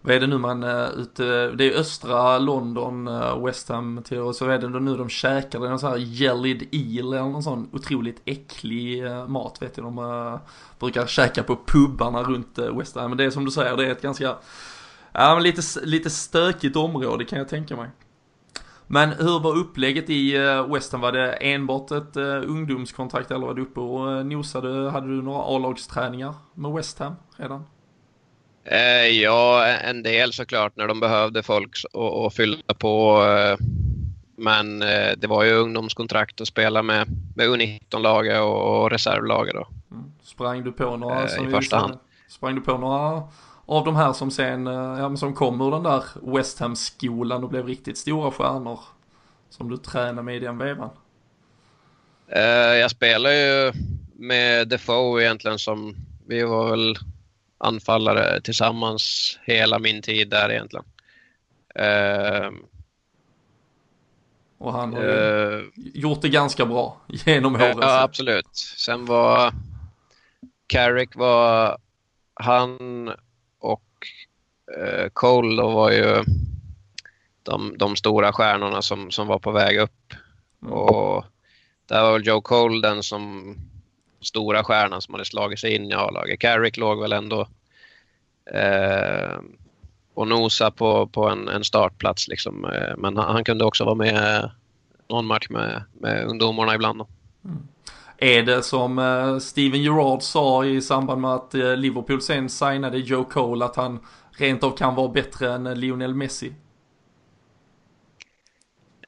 [0.00, 3.10] Vad är det nu man uh, ute, det är östra London,
[3.44, 5.98] West Ham till och så är det nu de käkar, det är någon sån här
[5.98, 9.86] jellied eel eller någon sån otroligt äcklig mat vet jag.
[9.86, 10.38] De
[10.78, 13.10] brukar käka på pubarna runt West Ham.
[13.10, 14.36] Men det är som du säger, det är ett ganska,
[15.12, 17.88] ja lite, lite stökigt område kan jag tänka mig.
[18.90, 21.00] Men hur var upplägget i eh, West Ham?
[21.00, 24.90] Var det enbart ett uh, ungdomskontrakt eller var du uppe och uh, nosade?
[24.90, 27.64] Hade du några A-lagsträningar med West Ham redan?
[28.70, 31.76] Eh, ja, en del såklart när de behövde folk
[32.26, 33.24] att fylla på.
[33.24, 33.66] Eh,
[34.36, 39.68] men eh, det var ju ungdomskontrakt att spela med, med U19-laget och, reservlaget då.
[39.90, 40.12] Mm.
[40.22, 41.24] Sprang du på några?
[41.24, 41.98] I första hand.
[42.28, 43.22] Sprang du på några
[43.68, 46.04] av de här som sen, eh, ja, som kom ur den där
[46.34, 48.80] West Ham-skolan och blev riktigt stora stjärnor
[49.50, 50.90] som du tränade med i den vevan?
[52.36, 53.72] Uh, jag spelar ju
[54.12, 56.96] med Defoe egentligen som, vi var väl
[57.58, 60.86] anfallare tillsammans hela min tid där egentligen.
[61.78, 62.50] Uh,
[64.58, 67.78] och han har uh, gjort det ganska bra genom åren.
[67.80, 68.56] Ja, absolut.
[68.56, 69.52] Sen var
[70.66, 71.78] Carrick var
[72.34, 73.14] han eh,
[75.12, 76.24] Cole då var ju
[77.42, 80.14] de, de stora stjärnorna som, som var på väg upp.
[80.62, 80.72] Mm.
[80.72, 81.24] Och
[81.86, 83.54] där var väl Joe Cole den som
[84.20, 86.40] stora stjärnan som hade slagit sig in i A-laget.
[86.40, 87.48] Carrick låg väl ändå
[88.54, 89.38] eh,
[90.14, 92.28] och nosa på, på en, en startplats.
[92.28, 92.64] Liksom.
[92.64, 94.50] Eh, men han, han, kunde också vara med
[95.08, 97.02] någon match med, med ungdomarna ibland.
[97.44, 97.68] Mm.
[98.16, 102.98] Är det som eh, Steven Gerrard sa i samband med att eh, Liverpool sen signade
[102.98, 103.98] Joe Cole att han
[104.40, 106.52] rent av kan vara bättre än Lionel Messi?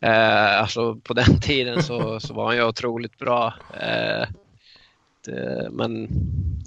[0.00, 3.54] Eh, alltså på den tiden så, så var han ju otroligt bra.
[3.74, 4.28] Eh,
[5.24, 6.08] det, men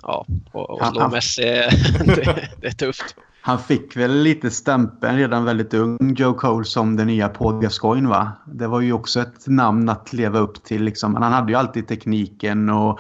[0.02, 0.26] ja,
[0.80, 1.41] att slå Messi,
[2.06, 3.15] det, det är tufft.
[3.45, 8.10] Han fick väl lite stämpeln redan väldigt ung, Joe Cole, som den nya Paul Gascoigne
[8.10, 8.32] va?
[8.45, 11.13] Det var ju också ett namn att leva upp till liksom.
[11.13, 12.99] Men han hade ju alltid tekniken och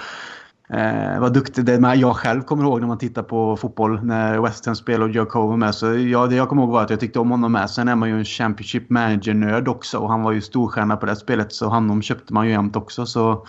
[0.73, 1.65] Eh, var duktig.
[1.65, 5.03] Det med jag själv kommer ihåg när man tittar på fotboll när West Ham spelade
[5.03, 5.75] och Joe Cole var med.
[5.75, 7.69] Så ja, det jag kommer ihåg var att jag tyckte om honom med.
[7.69, 11.15] Sen är man ju en Championship Manager-nörd också och han var ju storstjärna på det
[11.15, 13.05] spelet så honom köpte man ju jämt också.
[13.05, 13.47] Så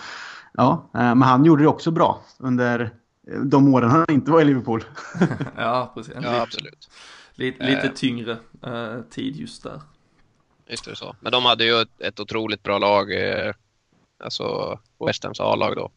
[0.53, 2.93] ja, eh, men han gjorde det också bra under
[3.43, 4.83] de åren han inte var i Liverpool.
[5.57, 6.13] ja, precis.
[6.21, 6.89] Ja, absolut.
[7.33, 8.31] Lite, lite tyngre
[8.67, 9.81] uh, tid just där.
[10.67, 11.15] Just det så.
[11.19, 13.11] Men de hade ju ett, ett otroligt bra lag.
[14.19, 15.91] Eh, alltså West Hams A-lag då.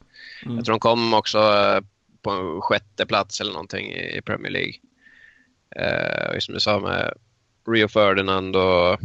[0.44, 0.56] Mm.
[0.56, 1.80] Jag tror de kom också eh,
[2.22, 4.74] på sjätte plats eller någonting i Premier League.
[5.76, 7.14] Eh, som du sa med
[7.68, 8.98] Rio Ferdinand och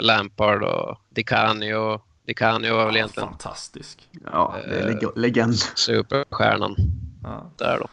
[0.00, 2.00] Lampard och Di Canio.
[2.26, 3.28] Di Canio var väl egentligen...
[3.28, 4.08] Fantastisk.
[4.32, 5.54] Ja, det är leg legend.
[5.74, 6.76] Superstjärnan.
[7.22, 7.52] Ja.
[7.58, 7.86] Där då.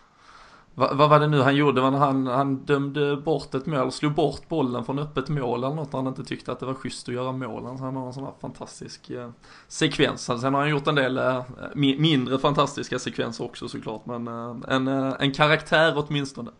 [0.77, 1.81] Va, vad var det nu han gjorde?
[1.81, 5.93] Var han, han dömde bort ett mål, slog bort bollen från öppet mål eller något.
[5.93, 7.65] Han inte tyckte att det var schysst att göra mål.
[7.65, 9.29] Han har en sån här fantastisk eh,
[9.67, 10.21] sekvens.
[10.21, 11.43] Sen har han gjort en del eh,
[11.75, 14.05] mindre fantastiska sekvenser också såklart.
[14.05, 16.51] Men eh, en, eh, en karaktär åtminstone.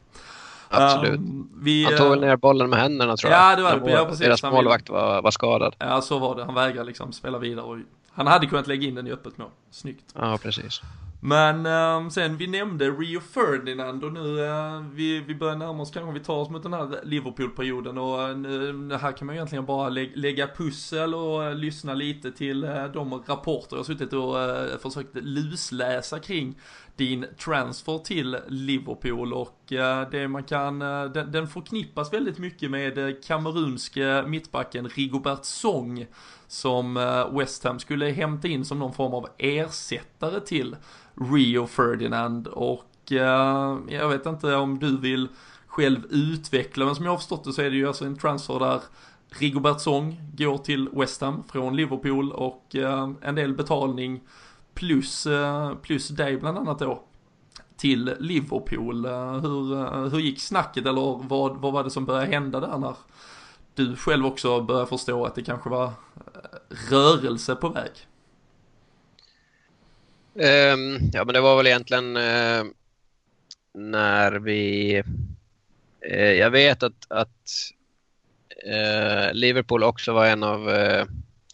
[0.69, 1.19] Absolut.
[1.19, 3.51] Um, vi, han tog väl ner bollen med händerna tror jag.
[3.51, 3.91] Ja, det var det.
[3.91, 4.25] Ja, precis.
[4.25, 5.75] Deras målvakt var, var skadad.
[5.80, 6.43] Ja, så var det.
[6.45, 7.77] Han vägrade liksom spela vidare och
[8.17, 9.49] han hade kunnat lägga in den i öppet mål.
[9.71, 10.13] Snyggt.
[10.15, 10.82] Ja, precis.
[11.19, 15.91] Men um, sen vi nämnde Rio Ferdinand och nu uh, vi, vi börjar närma oss
[15.91, 19.38] kanske vi tar oss mot den här Liverpool-perioden och uh, nu, här kan man ju
[19.38, 22.62] egentligen bara lä lägga pussel och uh, lyssna lite till
[22.93, 24.36] de rapporter jag suttit och
[24.82, 26.60] försökt lusläsa kring
[26.97, 32.71] din transfer till Liverpool och eh, det man kan, eh, den, den förknippas väldigt mycket
[32.71, 36.05] med eh, kamerunske mittbacken Rigobert Song
[36.47, 36.93] som
[37.31, 40.75] West Ham skulle hämta in som någon form av ersättare till
[41.33, 42.91] Rio Ferdinand och
[43.88, 45.27] jag vet inte om du vill
[45.67, 48.60] själv utveckla, men som jag har förstått det så är det ju alltså en transfer
[48.60, 48.81] där
[49.29, 52.75] Rigobert Song går till West Ham från Liverpool och
[53.21, 54.21] en del betalning
[54.77, 57.03] plus, eh, plus dig bland annat då
[57.77, 59.05] till Liverpool.
[59.05, 62.77] Eh, hur, eh, hur gick snacket eller vad, vad var det som började hända där
[62.77, 62.95] när
[63.75, 65.91] du själv också började förstå att det kanske var
[66.91, 67.91] rörelse på väg?
[70.33, 72.65] Um, ja, men det var väl egentligen uh,
[73.73, 75.03] när vi...
[76.11, 77.71] Uh, jag vet att, att
[78.67, 80.69] uh, Liverpool också var en av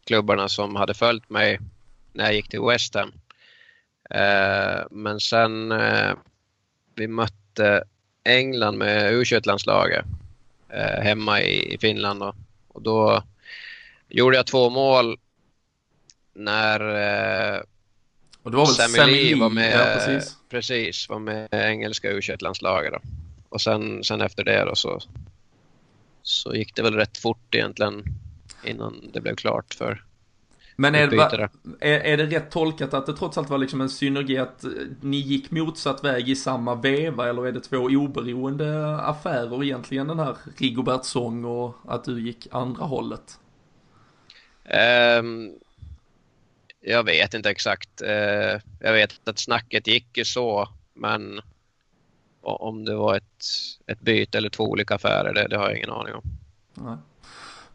[0.05, 1.59] klubbarna som hade följt mig
[2.13, 3.12] när jag gick till West Ham.
[4.91, 5.73] men sen
[6.95, 7.84] vi mötte
[8.23, 10.06] England med U21-landslaget
[11.02, 12.36] hemma i, Finland då.
[12.67, 13.23] och då
[14.10, 15.17] gjorde jag två mål
[16.34, 16.82] när
[18.43, 20.38] och det var väl Sammy, Lee var med, ja, precis.
[20.49, 22.93] precis, var med engelska u landslaget
[23.49, 24.99] Och sen, sen efter det då så,
[26.21, 28.04] så gick det väl rätt fort egentligen
[28.63, 30.04] innan det blev klart för
[30.75, 33.89] men är, det, är, är det rätt tolkat att det trots allt var liksom en
[33.89, 34.65] synergi att
[35.01, 40.19] ni gick motsatt väg i samma veva eller är det två oberoende affärer egentligen den
[40.19, 43.39] här Rigobert Song och att du gick andra hållet?
[45.19, 45.51] Um,
[46.81, 48.01] jag vet inte exakt.
[48.01, 51.41] Eh, jag vet att snacket gick ju så, men
[52.41, 53.45] om det var ett,
[53.88, 56.23] ett byte eller två olika affärer, det, det har jag ingen aning om.
[56.73, 56.97] Nej.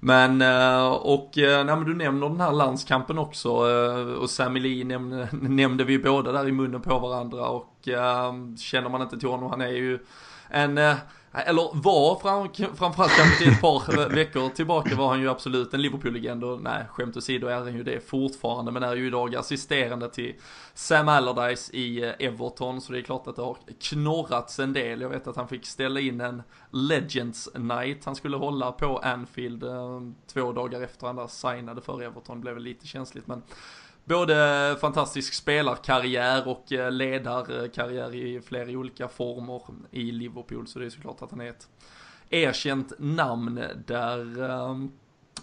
[0.01, 4.61] Men, eh, och eh, nej, men du nämner den här landskampen också eh, och Sammy
[4.61, 7.75] Lee nämnde, nämnde vi båda där i munnen på varandra och
[8.59, 9.99] känner man inte till honom, han är ju
[10.49, 10.79] en
[11.33, 15.83] eller var fram, framförallt kanske till ett par veckor tillbaka var han ju absolut en
[15.83, 20.09] Liverpool-legend och nej, skämt åsido är han ju det fortfarande men är ju idag assisterande
[20.09, 20.35] till
[20.75, 25.01] Sam Allardyce i eh, Everton så det är klart att det har knorrats en del.
[25.01, 29.63] Jag vet att han fick ställa in en Legends Night han skulle hålla på Anfield
[29.63, 30.01] eh,
[30.33, 32.37] två dagar efter han där signade för Everton.
[32.37, 33.43] Det blev väl lite känsligt men
[34.09, 40.67] både fantastisk spelarkarriär och eh, ledarkarriär i flera olika former i Liverpool.
[40.67, 41.69] Så det är såklart att han är ett
[42.31, 44.43] erkänt namn där.
[44.51, 44.77] Eh.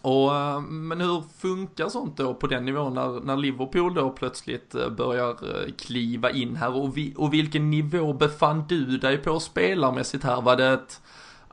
[0.02, 4.76] Och, eh, men hur funkar sånt då på den nivån när, när Liverpool då plötsligt
[4.98, 5.38] börjar
[5.78, 10.42] kliva in här och, vi, och vilken nivå befann du dig på spelarmässigt här?
[10.42, 11.02] Var det ett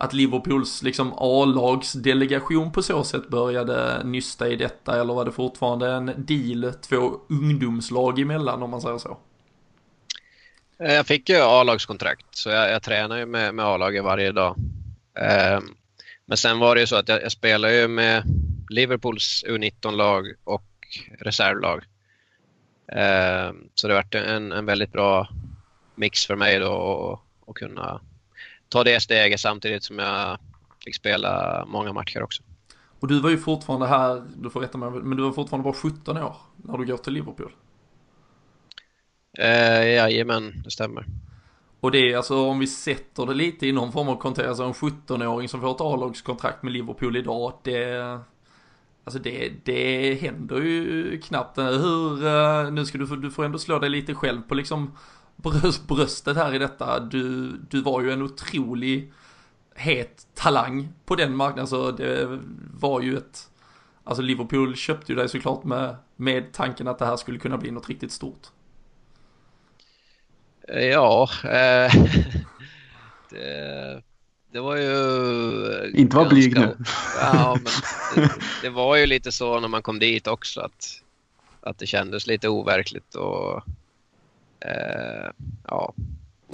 [0.02, 5.90] att Liverpools liksom A-lagsdelegation på så sätt började nysta i detta eller var det fortfarande
[5.90, 9.18] en deal två ungdomslag emellan om man säger så?
[10.78, 14.56] Eh, jag fick ju A-lagskontrakt så jag, jag tränar ju med, med A-laget varje dag.
[15.18, 15.60] Eh,
[16.26, 18.22] men sen var det ju så att jag, jag spelar ju med
[18.70, 20.68] Liverpools U19-lag och
[21.18, 21.84] reservlag.
[22.92, 25.28] Eh, så det vart en, en väldigt bra
[25.94, 28.00] mix för mig då att kunna
[28.72, 30.38] ta det steget samtidigt som jag
[30.84, 32.42] fick spela många matcher också.
[33.00, 35.74] Och du var ju fortfarande här, du får rätta mig, men du var fortfarande bara
[35.74, 37.52] 17 år när du går till Liverpool.
[39.38, 41.06] Eh, jajamän, det stämmer.
[41.80, 44.64] Och det är alltså om vi sätter det lite i någon form av kontext, alltså
[44.64, 48.20] en 17-åring som får ett A-lagskontrakt med Liverpool idag, det...
[49.04, 51.58] Alltså det, det händer ju knappt.
[51.58, 54.96] Hur, eh, nu ska du, du får ändå slå dig lite själv på liksom
[55.42, 57.00] bröst, bröstet här i detta.
[57.00, 59.12] Du, du var ju en otrolig
[59.74, 62.40] het talang på den marknaden, så det
[62.74, 63.48] var ju ett...
[64.04, 67.70] Alltså Liverpool köpte ju dig såklart med, med tanken att det här skulle kunna bli
[67.70, 68.46] något riktigt stort.
[70.68, 71.94] Ja, eh,
[73.30, 74.02] det,
[74.52, 75.92] det, var ju...
[75.94, 76.76] Inte vara blyg nu.
[77.20, 77.72] Ja, men
[78.24, 81.02] det, det, var ju lite så när man kom dit också att,
[81.60, 83.62] att det kändes lite overkligt och eh,
[85.68, 85.94] ja,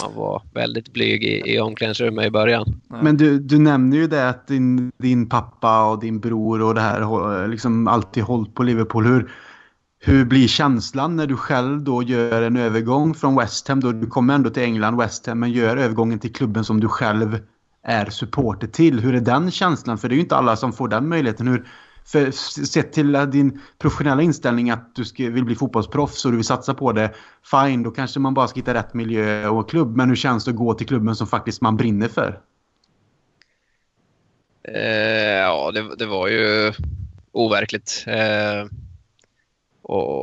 [0.03, 2.81] man var väldigt blyg i, i omklädningsrummet i början.
[2.89, 6.81] Men du, du nämner ju det att din, din pappa och din bror och det
[6.81, 9.07] här liksom alltid hållit på Liverpool.
[9.07, 9.31] Hur,
[10.01, 13.81] hur blir känslan när du själv då gör en övergång från West Ham?
[13.81, 16.89] Då du kommer ändå till England, West Ham, men gör övergången till klubben som du
[16.89, 17.39] själv
[17.83, 19.01] är supporter till.
[19.01, 19.99] Hur är den känslan?
[19.99, 21.49] För det är ju inte alla som får den möjligheten.
[21.49, 21.67] Hur,
[22.09, 22.31] för
[22.67, 26.47] sett till eh, din professionella inställning att du ska, vill bli fotbollsproffs och du vill
[26.47, 27.15] satsa på det.
[27.51, 29.97] Fine, då kanske man bara ska hitta rätt miljö och klubb.
[29.97, 32.41] Men hur känns det att gå till klubben som faktiskt man brinner för?
[34.63, 36.73] Eh, ja, det, det, var ju
[37.33, 38.05] overkligt.
[38.07, 38.65] Eh,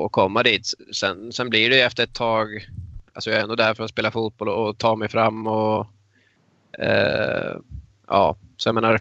[0.06, 0.74] att komma dit.
[0.94, 2.68] Sen, sen blir det efter ett tag,
[3.14, 5.88] alltså jag är ändå där för att spela fotboll och, ta mig fram och
[6.80, 7.58] eh,
[8.08, 9.00] ja, så jag menar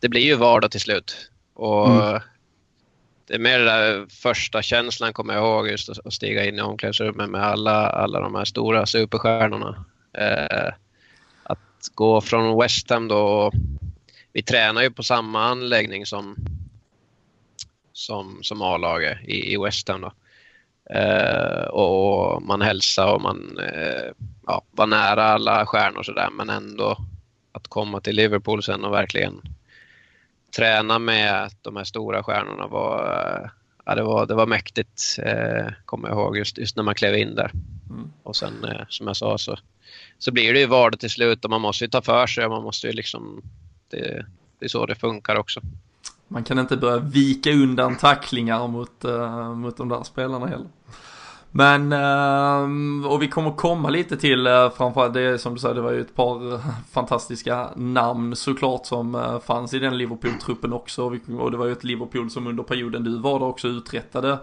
[0.00, 1.30] det blir ju vardag till slut.
[1.54, 2.20] Och mm.
[3.26, 6.62] Det är mer den där första känslan kommer jag ihåg, just att stiga in i
[6.62, 9.84] omklädningsrummet med alla, alla de här stora superstjärnorna.
[10.12, 10.74] Eh,
[11.42, 13.52] att gå från West Ham då,
[14.32, 16.36] vi tränar ju på samma anläggning som
[17.92, 20.00] som, som A-laget i, i West Ham.
[20.00, 20.12] Då.
[20.98, 24.12] Eh, och man hälsade och man eh,
[24.46, 26.96] ja, var nära alla stjärnor sådär men ändå
[27.52, 29.40] att komma till Liverpool sen och verkligen
[30.56, 33.50] träna med de här stora stjärnorna var, eh,
[33.84, 37.14] ja, det var, det var mäktigt, eh, kommer jag ihåg, just, just när man klev
[37.14, 37.50] in där.
[37.90, 38.12] Mm.
[38.22, 39.58] Och sen eh, som jag sa så,
[40.18, 42.48] så blir det ju vardag till slut och man måste ju ta för sig.
[42.48, 43.42] Man måste ju liksom,
[43.90, 44.26] det,
[44.58, 45.60] det är så det funkar också.
[46.28, 50.68] Man kan inte börja vika undan tacklingar mot, uh, mot de där spelarna heller.
[51.54, 55.80] Men, ehm, och vi kommer komma lite till, eh, framförallt det som du sa, det
[55.80, 56.60] var ju ett par eh,
[56.92, 61.18] fantastiska namn såklart som eh, fanns i den Liverpool-truppen också.
[61.38, 64.38] Och det var ju ett Liverpool som under perioden du var där också uträttade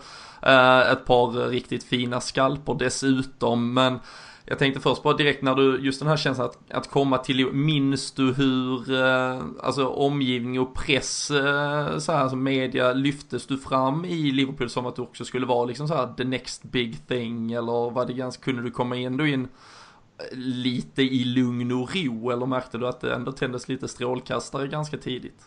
[0.91, 3.74] ett par riktigt fina skalper dessutom.
[3.74, 4.00] Men
[4.49, 7.53] jag tänkte först bara direkt när du, just den här känslan att, att komma till,
[7.53, 13.57] minns du hur, eh, alltså omgivning och press, eh, så här, alltså media, lyftes du
[13.57, 17.07] fram i Liverpool som att du också skulle vara liksom så här the next big
[17.07, 21.95] thing eller var det ganska, kunde du komma ändå in eh, lite i lugn och
[21.95, 25.41] ro eller märkte du att det ändå tändes lite strålkastare ganska tidigt?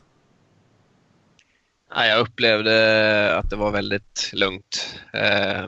[1.94, 4.98] Ja, jag upplevde att det var väldigt lugnt.
[5.12, 5.66] Eh,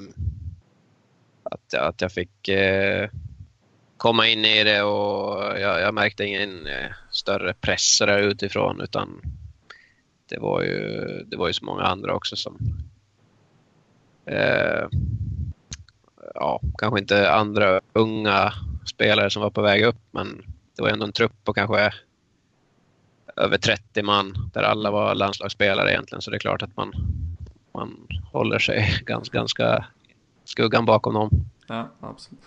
[1.75, 3.09] att, att jag fick eh,
[3.97, 9.21] komma in i det och jag, jag märkte ingen eh, större press där utifrån utan
[10.29, 12.59] det var ju, det var ju så många andra också som
[14.27, 14.89] eh,
[16.35, 18.53] ja, kanske inte andra unga
[18.87, 20.45] spelare som var på väg upp men
[20.77, 21.93] det var ändå en trupp på kanske
[23.37, 26.93] över 30 man där alla var landslagsspelare egentligen så det är klart att man,
[27.73, 29.85] man håller sig ganska, ganska
[30.45, 31.31] skuggan bakom dem.
[31.67, 32.45] Ja, absolut.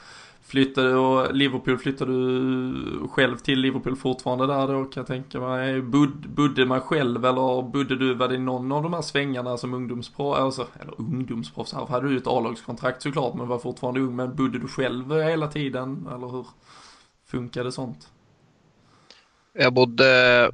[0.47, 5.75] Flyttade och Liverpool, flyttade du själv till Liverpool fortfarande där då kan jag tänka mig?
[5.75, 9.57] Eh, bud, budde man själv eller bodde du, var det någon av de här svängarna
[9.57, 14.15] som ungdomsproffs, alltså, eller ungdomsproffs, här hade du ett A-lagskontrakt såklart men var fortfarande ung,
[14.15, 16.45] men bodde du själv hela tiden eller hur
[17.25, 18.09] funkade sånt?
[19.53, 20.51] Jag bodde,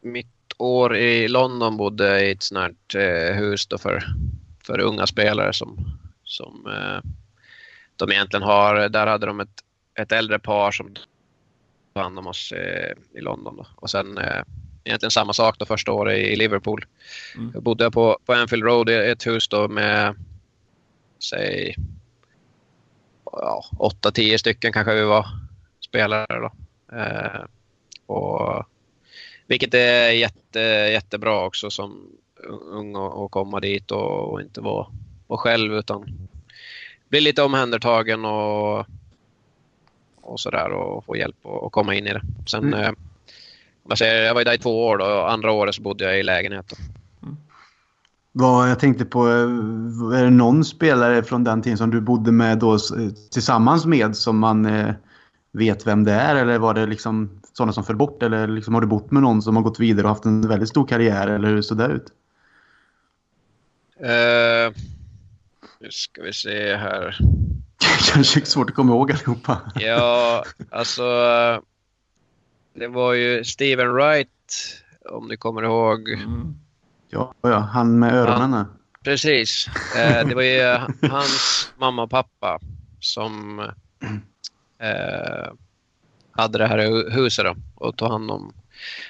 [0.00, 4.04] mitt år i London bodde jag i ett sånt här eh, hus då för,
[4.64, 5.76] för unga spelare som,
[6.24, 7.10] som eh,
[7.98, 9.64] de egentligen har, där hade de ett,
[9.98, 13.56] ett äldre par som tog hand om oss eh, i London.
[13.56, 13.66] Då.
[13.76, 14.42] Och sen eh,
[14.84, 16.84] egentligen samma sak då första året i Liverpool.
[17.36, 17.50] Mm.
[17.54, 20.14] Jag bodde på, på Anfield Road i ett hus då med,
[21.30, 21.74] säg,
[23.24, 25.26] ja, 8-10 stycken kanske vi var
[25.80, 26.52] spelare då.
[26.96, 27.44] Eh,
[28.06, 28.64] och,
[29.46, 30.60] vilket är jätte,
[30.92, 32.12] jättebra också som
[32.70, 34.86] ung att komma dit och, och inte vara,
[35.26, 36.28] vara själv utan
[37.08, 38.86] bli lite omhändertagen och,
[40.20, 42.22] och sådär och få hjälp att komma in i det.
[42.46, 42.80] Sen, mm.
[42.80, 42.90] eh,
[43.88, 46.20] jag, säger, jag var där i två år då, och andra året så bodde jag
[46.20, 46.72] i lägenhet.
[47.22, 47.36] Mm.
[48.32, 49.26] Vad jag tänkte på,
[50.14, 52.78] är det någon spelare från den tiden som du bodde med då
[53.30, 54.94] tillsammans med som man eh,
[55.52, 56.36] vet vem det är?
[56.36, 58.22] Eller var det liksom sådana som föll bort?
[58.22, 60.68] Eller liksom har du bott med någon som har gått vidare och haft en väldigt
[60.68, 61.26] stor karriär?
[61.26, 62.12] Eller hur såg det ut?
[64.00, 64.74] Uh,
[65.80, 67.18] nu ska vi se här.
[68.12, 69.72] Kanske svårt att komma ihåg allihopa.
[69.74, 71.02] ja, alltså.
[72.74, 74.28] Det var ju Steven Wright,
[75.10, 76.08] om ni kommer ihåg.
[76.08, 76.54] Mm.
[77.10, 78.52] Ja, ja, han med öronen.
[78.52, 78.66] Han,
[79.04, 79.68] precis.
[79.96, 80.78] Eh, det var ju
[81.10, 82.60] hans mamma och pappa
[83.00, 83.60] som
[84.78, 85.52] eh,
[86.30, 88.52] hade det här huset då, och tog hand om,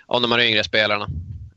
[0.07, 1.09] om de här yngre spelarna.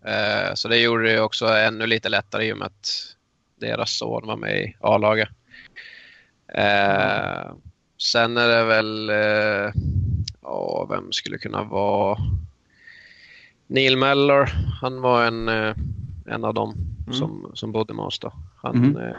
[0.06, 3.16] Eh, så det gjorde det också ännu lite lättare i och med att
[3.62, 5.30] deras son var med i A-laget.
[6.54, 7.54] Eh,
[7.98, 9.74] sen är det väl, eh,
[10.42, 12.18] ja, vem skulle kunna vara?
[13.68, 14.46] Neil Mellor,
[14.82, 15.76] han var en, eh,
[16.26, 16.74] en av dem
[17.06, 17.14] mm.
[17.14, 18.34] som, som bodde med oss då.
[18.62, 18.98] Han, mm.
[18.98, 19.16] eh,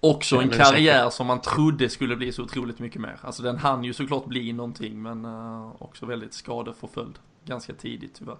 [0.00, 3.18] Också en karriär som man trodde skulle bli så otroligt mycket mer.
[3.22, 8.36] Alltså den hann ju såklart bli någonting men uh, också väldigt skadeförföljd ganska tidigt tyvärr.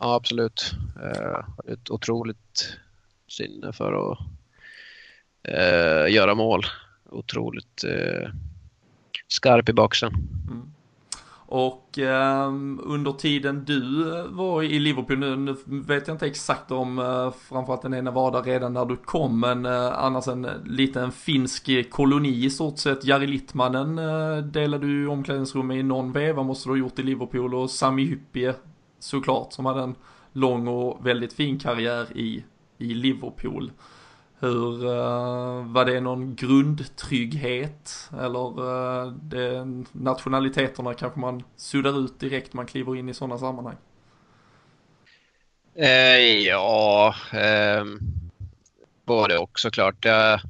[0.00, 0.74] Ja absolut.
[0.96, 2.78] Uh, ett otroligt
[3.28, 4.18] sinne för att
[5.42, 6.62] eh, göra mål.
[7.10, 8.30] Otroligt eh,
[9.28, 10.12] skarp i boxen.
[10.50, 10.72] Mm.
[11.52, 12.46] Och eh,
[12.82, 17.82] under tiden du var i Liverpool, nu, nu vet jag inte exakt om eh, framförallt
[17.82, 22.44] den ena var där redan när du kom, men eh, annars en liten finsk koloni
[22.44, 23.04] i stort sett.
[23.04, 27.02] Jari Littmanen eh, delade du omklädningsrum med i någon veva måste du ha gjort i
[27.02, 28.54] Liverpool och Sami Hyppie
[29.00, 29.94] såklart som hade en
[30.32, 32.44] lång och väldigt fin karriär i,
[32.78, 33.72] i Liverpool.
[34.38, 42.52] Hur, uh, var det någon grundtrygghet eller uh, det, nationaliteterna kanske man suddar ut direkt
[42.52, 43.76] man kliver in i sådana sammanhang?
[45.74, 47.84] Eh, ja, eh,
[49.04, 50.04] både och såklart.
[50.04, 50.40] Jag,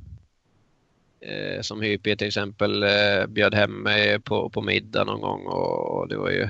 [1.21, 5.99] eh, som Hypie till exempel eh, bjöd hem mig på, på middag någon gång och,
[5.99, 6.49] och det var ju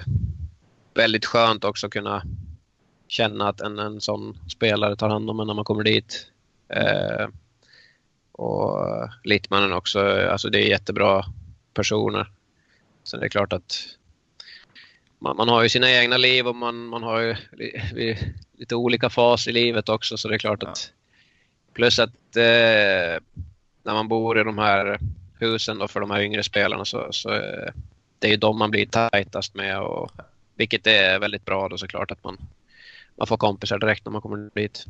[0.95, 2.23] väldigt skönt också att kunna
[3.09, 6.27] känna att en, en sån spelare tar hand om en när man kommer dit.
[6.69, 7.29] Eh,
[8.33, 8.89] och
[9.25, 11.25] Littmannen också, alltså det är jättebra
[11.75, 12.31] personer.
[13.05, 13.97] Sen är det klart att
[15.19, 18.19] man, man har ju sina egna liv och man, man har ju li,
[18.59, 20.93] lite olika fas i livet också så det är klart att
[21.75, 23.23] plus att eh,
[23.83, 24.99] när man bor i de här
[25.39, 27.73] husen då för de här yngre spelarna så, så eh,
[28.19, 30.11] det är ju de man blir tajtast med och
[30.61, 32.39] vilket är väldigt bra då såklart att man,
[33.17, 34.87] man får kompisar direkt när man kommer dit.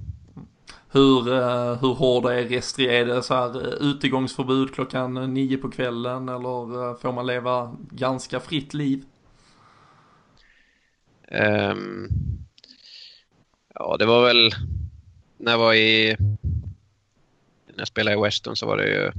[0.90, 2.86] Hur, eh, hur hårda är restri?
[2.86, 7.76] Är det så här eh, utegångsförbud klockan nio på kvällen eller eh, får man leva
[7.90, 9.04] ganska fritt liv?
[11.30, 12.08] Um,
[13.74, 14.50] ja, det var väl
[15.36, 16.16] när jag var i
[17.66, 19.12] när jag spelade i Weston så var det ju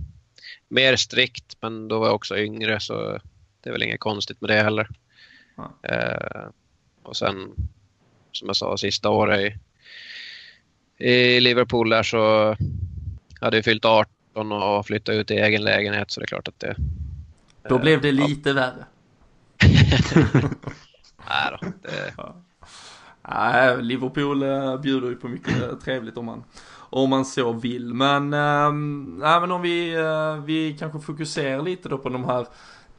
[0.67, 3.19] mer strikt men då var jag också yngre så
[3.61, 4.87] det är väl inget konstigt med det heller.
[5.63, 6.49] Uh,
[7.03, 7.35] och sen
[8.31, 9.59] som jag sa sista året i
[11.01, 12.55] i Liverpool där så
[13.41, 16.59] hade jag fyllt 18 och flyttat ut i egen lägenhet så det är klart att
[16.59, 16.75] det...
[17.69, 18.55] Då eh, blev det lite ja.
[18.55, 18.85] värre.
[21.29, 21.67] Nej då.
[21.81, 22.13] Det...
[23.29, 26.43] Nej, Liverpool äh, bjuder ju på mycket trevligt om man,
[26.73, 27.93] om man så vill.
[27.93, 32.47] Men, äh, men om vi, äh, vi kanske fokuserar lite då på de här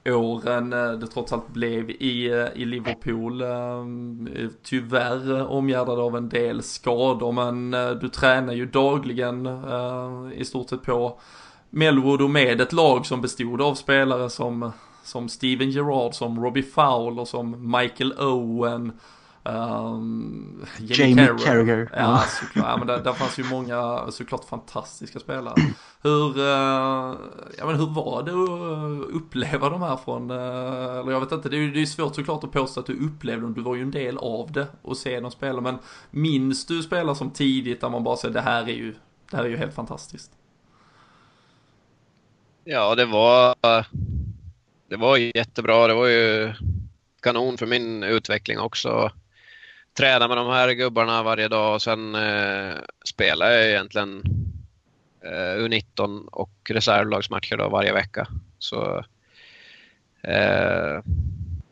[0.04, 3.40] åren eh, det trots allt blev i, eh, i Liverpool.
[3.40, 9.48] Eh, tyvärr omgärdad av en del skador men du tränar ju dagligen
[10.34, 11.20] i stort sett på
[11.70, 14.72] Melwood och med ett lag som bestod av spelare som,
[15.04, 18.92] som Steven Gerrard, som Robbie Fowler, som Michael Owen,
[19.44, 21.90] Um, Jamie Carragher.
[21.96, 22.66] Ja, såklart.
[22.66, 25.54] Ja, men där, där, fanns ju många såklart fantastiska spelare.
[26.02, 27.16] Hur, uh,
[27.58, 30.36] ja, men hur var det att uppleva de här från, uh,
[30.98, 33.54] eller jag vet inte, det är, är svårt såklart att påstå att du upplevde dem,
[33.54, 35.78] du var ju en del av det och se dem spela, men
[36.10, 38.94] minns du spelare som tidigt där man bara säger det här är ju,
[39.30, 40.30] det här är ju helt fantastiskt?
[42.64, 43.54] Ja, det var,
[44.88, 46.52] det var jättebra, det var ju
[47.20, 49.10] kanon för min utveckling också
[49.94, 52.74] träna med de här gubbarna varje dag och sen eh,
[53.04, 54.22] spelar jag egentligen
[55.24, 58.28] eh, U19 och reservlagsmatcher då varje vecka.
[58.58, 59.04] Så
[60.22, 61.02] eh,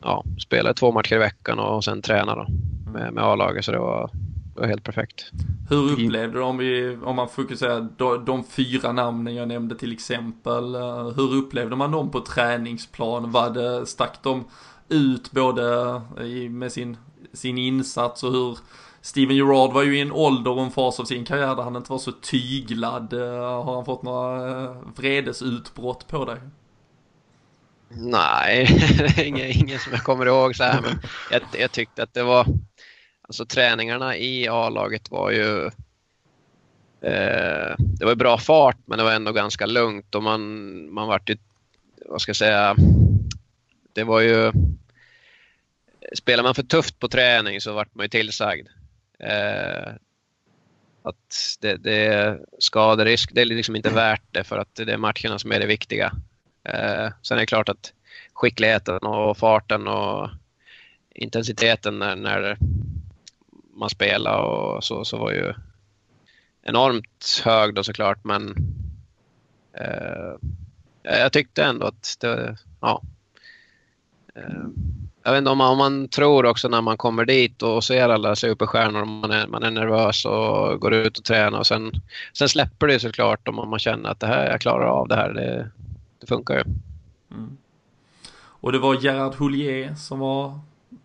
[0.01, 2.47] ja, spelade två matcher i veckan och sen träna då
[2.91, 4.09] med, med A-laget så det var,
[4.55, 5.31] det var helt perfekt.
[5.69, 9.91] Hur upplevde du om, vi, om man fokuserar de, de fyra namnen jag nämnde till
[9.91, 13.31] exempel, eh, hur upplevde man dem på träningsplan?
[13.31, 14.45] Var det, stack de
[14.89, 16.97] ut både i, med sin
[17.33, 18.57] sin insats och hur
[19.01, 21.75] Steven Gerrard var ju i en ålder och en fas av sin karriär där han
[21.75, 23.13] inte var så tyglad.
[23.13, 26.37] Eh, har han fått några eh, vredesutbrott på dig?
[27.89, 28.67] Nej,
[29.25, 30.99] ingen, ingen som jag kommer ihåg så här, men
[31.31, 32.45] jag, jag tyckte att det var,
[33.21, 35.65] alltså träningarna i A-laget var ju,
[37.01, 41.29] eh, det var bra fart men det var ändå ganska lugnt och man, man vart
[41.29, 41.37] ju,
[42.05, 42.75] vad ska jag säga,
[43.93, 44.51] det var ju,
[46.13, 48.67] spelar man för tufft på träning så vart man ju tillsagd.
[49.19, 49.93] Eh,
[51.03, 54.97] att det, det är skaderisk, det är liksom inte värt det för att det är
[54.97, 56.13] matcherna som är det viktiga.
[56.63, 57.93] Eh, sen är det klart att
[58.33, 60.29] skickligheten och farten och
[61.15, 62.57] intensiteten när, när
[63.73, 65.53] man spelar och så, så var ju
[66.63, 68.55] enormt hög då såklart men
[69.73, 70.35] eh,
[71.03, 73.01] jag tyckte ändå att det, ja.
[74.35, 74.67] Eh,
[75.23, 78.09] jag vet inte om man, om man tror också när man kommer dit och ser
[78.09, 81.91] alla superstjärnor, man är, man är nervös och går ut och tränar och sen,
[82.33, 85.33] sen släpper det såklart om man känner att det här, jag klarar av det här.
[85.33, 85.71] Det,
[86.19, 86.63] det funkar ju.
[87.31, 87.57] Mm.
[88.61, 90.59] Och det var Gerard Houllier som var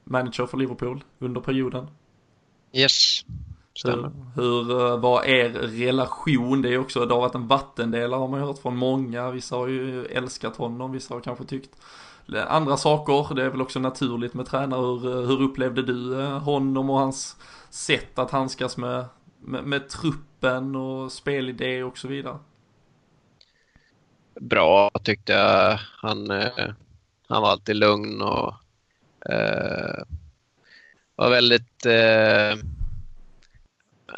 [0.05, 1.87] manager för Liverpool under perioden.
[2.73, 3.25] Yes,
[3.79, 4.11] stämmer.
[4.35, 6.63] Hur, hur eh, var er relation?
[6.63, 9.31] Det är också, det har varit en vattendelare har man hört från många.
[9.31, 11.71] Vissa har ju älskat honom, vissa har kanske tyckt
[12.35, 13.35] Eh, andra saker.
[13.35, 14.81] Det är väl också naturligt med tränare.
[14.81, 17.37] Hur, eh, hur upplevde du eh, honom och hans
[17.71, 19.05] sätt att handskas med,
[19.41, 22.39] med, med truppen och spelidé och så vidare?
[24.41, 25.79] bra tyckte jag.
[26.03, 26.31] Han,
[27.29, 28.55] han var alltid lugn och
[29.31, 30.03] eh,
[31.17, 32.59] var väldigt eh,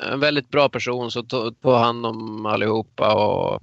[0.01, 3.63] en väldigt bra person som tog, tog hand om allihopa och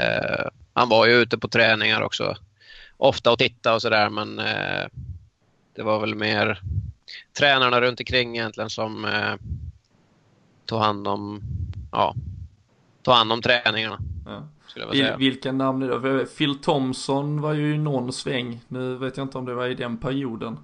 [0.00, 2.36] eh, han var ju ute på träningar också
[2.96, 4.86] ofta och titta och sådär men eh,
[5.74, 6.60] det var väl mer
[7.38, 9.34] tränarna runt omkring egentligen som eh,
[10.66, 11.42] tog hand om
[11.92, 12.14] ja,
[13.02, 13.98] tog hand om träningarna.
[14.26, 14.48] Ja
[14.80, 15.16] säga.
[15.16, 16.26] Vilka namn är det?
[16.26, 18.60] Phil Thompson var ju i någon sväng.
[18.68, 20.58] Nu vet jag inte om det var i den perioden.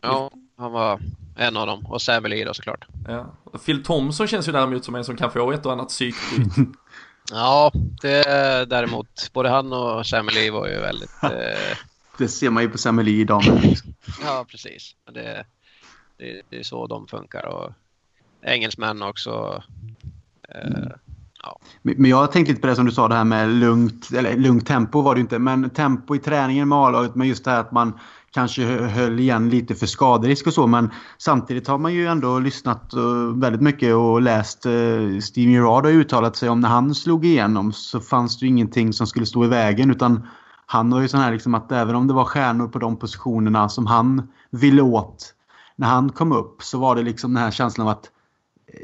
[0.00, 1.00] Ja, han var
[1.36, 1.86] en av dem.
[1.86, 2.86] Och Lee då såklart.
[3.08, 3.26] Ja.
[3.66, 6.68] Phil Thompson känns ju däremot som en som kan få ett och annat psykbryt.
[7.30, 8.24] ja, det
[8.68, 9.32] däremot.
[9.32, 11.22] Både han och Lee var ju väldigt...
[11.22, 11.76] Eh...
[12.18, 13.42] Det ser man ju på Lee idag.
[13.62, 13.94] Liksom.
[14.24, 14.96] ja, precis.
[15.12, 15.44] Det,
[16.18, 17.46] det, det, är så de funkar.
[17.46, 17.72] Och
[18.42, 19.62] engelsmän också.
[20.48, 20.90] Eh,
[21.42, 21.58] Ja.
[21.82, 24.36] Men jag har tänkt lite på det som du sa, det här med lugnt, eller
[24.36, 27.60] lugnt tempo var det inte, men tempo i träningen med A-laget, men just det här
[27.60, 27.98] att man
[28.30, 32.92] kanske höll igen lite för skaderisk och så, men samtidigt har man ju ändå lyssnat
[32.92, 33.02] eh,
[33.34, 34.66] väldigt mycket och läst.
[34.66, 34.72] Eh,
[35.22, 38.92] Steve Gerard har uttalat sig om när han slog igenom så fanns det ju ingenting
[38.92, 40.26] som skulle stå i vägen utan
[40.66, 43.68] han har ju sån här liksom att även om det var stjärnor på de positionerna
[43.68, 45.34] som han ville åt
[45.76, 48.10] när han kom upp så var det liksom den här känslan av att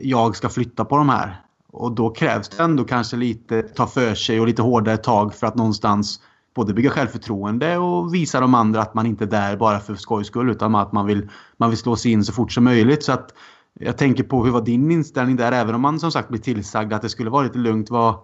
[0.03, 1.41] jag ska flytta på de här.
[1.73, 5.47] Och då krävs det ändå kanske lite ta för sig och lite hårdare tag för
[5.47, 6.21] att någonstans
[6.57, 10.27] både bygga självförtroende och visa de andra att man inte är där bara för skojs
[10.27, 13.05] skull utan att man vill, man vill slå sig in så fort som möjligt.
[13.05, 13.35] Så att
[13.81, 16.93] jag tänker på hur var din inställning där även om man som sagt blir tillsagd
[16.93, 17.91] att det skulle vara lite lugnt.
[17.91, 18.15] Vad,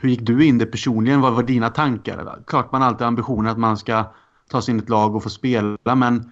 [0.00, 1.20] hur gick du in det personligen?
[1.20, 2.42] Vad var dina tankar?
[2.46, 4.04] Klart man alltid har ambitionen att man ska
[4.50, 6.30] ta sig in i ett lag och få spela men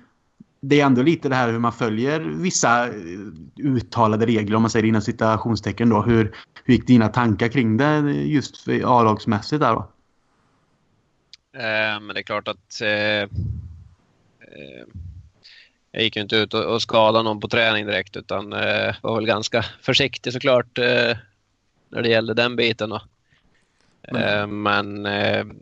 [0.63, 2.93] det är ändå lite det här hur man följer vissa eh,
[3.59, 6.03] uttalade regler om man säger inom citationstecken då.
[6.03, 6.35] Hur,
[6.65, 9.89] hur gick dina tankar kring det just A-lagsmässigt där då?
[11.55, 13.23] Eh, men det är klart att eh,
[14.41, 14.85] eh,
[15.93, 18.51] jag gick ju inte ut och, skadade någon på träning direkt utan
[19.01, 21.17] var väl ganska försiktig såklart eh,
[21.89, 22.91] när det gällde den biten.
[22.91, 23.03] Då.
[24.03, 24.63] Mm.
[24.63, 25.03] Men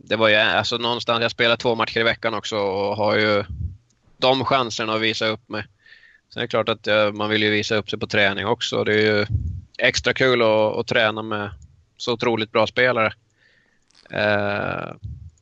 [0.05, 3.45] det var ju alltså någonstans, jag spelar två matcher i veckan också och har ju
[4.19, 5.65] de chanserna att visa upp mig.
[6.29, 8.85] Sen är det klart att man vill ju visa upp sig på träning också.
[8.85, 9.27] Det är ju
[9.79, 11.51] extra kul att, att träna med
[11.97, 13.13] så otroligt bra spelare.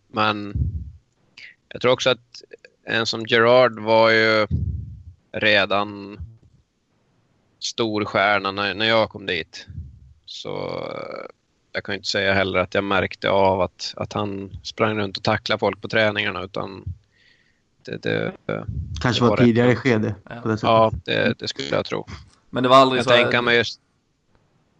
[0.09, 0.55] Men
[1.69, 2.43] jag tror också att
[2.85, 4.47] en som Gerard var ju
[5.33, 6.19] redan
[7.59, 9.67] storstjärna när, när jag kom dit.
[10.25, 11.27] Så uh,
[11.73, 15.23] jag kan inte säga heller att jag märkte av att, att han sprang runt och
[15.23, 16.85] tacklade folk på träningarna utan
[17.85, 18.35] det, det
[19.01, 20.15] Kanske det var, var tidigare skede.
[20.29, 22.07] Ja, ja det, det, skulle jag tro.
[22.51, 23.11] Men det var aldrig jag så...
[23.11, 23.81] Tänka mig just,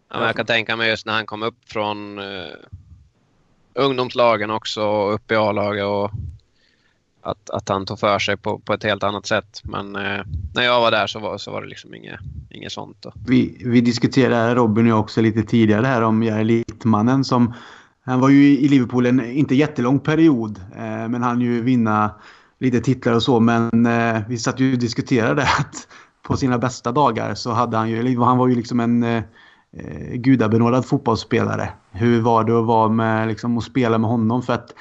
[0.09, 2.53] ja, jag kan tänka mig just när han kom upp från uh,
[3.79, 6.11] ungdomslagen också och upp i A-laget och
[7.21, 9.61] att, att han tog för sig på, på ett helt annat sätt.
[9.63, 10.25] Men eh,
[10.55, 12.19] när jag var där så var, så var det liksom inget,
[12.49, 12.97] inget sånt.
[12.99, 13.11] Då.
[13.27, 17.53] Vi, vi diskuterade, Robin och jag också lite tidigare här om Jari Littmannen som
[18.09, 22.11] han var ju i Liverpool en inte jättelång period eh, men han ju vinna
[22.59, 23.39] lite titlar och så.
[23.39, 25.87] Men eh, vi satt ju och diskuterade att
[26.21, 29.23] på sina bästa dagar så hade han ju, han var ju liksom en eh,
[29.77, 31.69] eh, gudabenådad fotbollsspelare.
[31.91, 34.41] Hur var det att vara med liksom, och spela med honom?
[34.41, 34.73] För att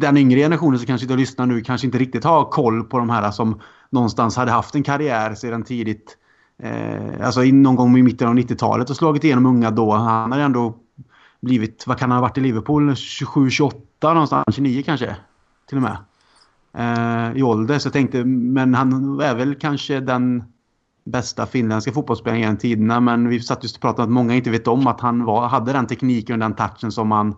[0.00, 3.10] den yngre generationen som kanske inte lyssnar nu kanske inte riktigt har koll på de
[3.10, 3.60] här som
[3.90, 6.16] någonstans hade haft en karriär sedan tidigt.
[6.62, 9.92] Eh, alltså någon gång i mitten av 90-talet och slagit igenom unga då.
[9.92, 10.76] Han har ändå
[11.40, 12.96] blivit, vad kan han ha varit i Liverpool?
[12.96, 15.16] 27, 28 någonstans, 29 kanske
[15.68, 15.96] till och med.
[16.74, 17.78] Eh, I ålder.
[17.78, 20.44] Så jag tänkte, men han är väl kanske den
[21.04, 23.00] bästa finländska fotbollsspelaren genom tiderna.
[23.00, 25.48] Men vi satt just och pratade om att många inte vet om att han var,
[25.48, 27.34] hade den tekniken och den touchen som han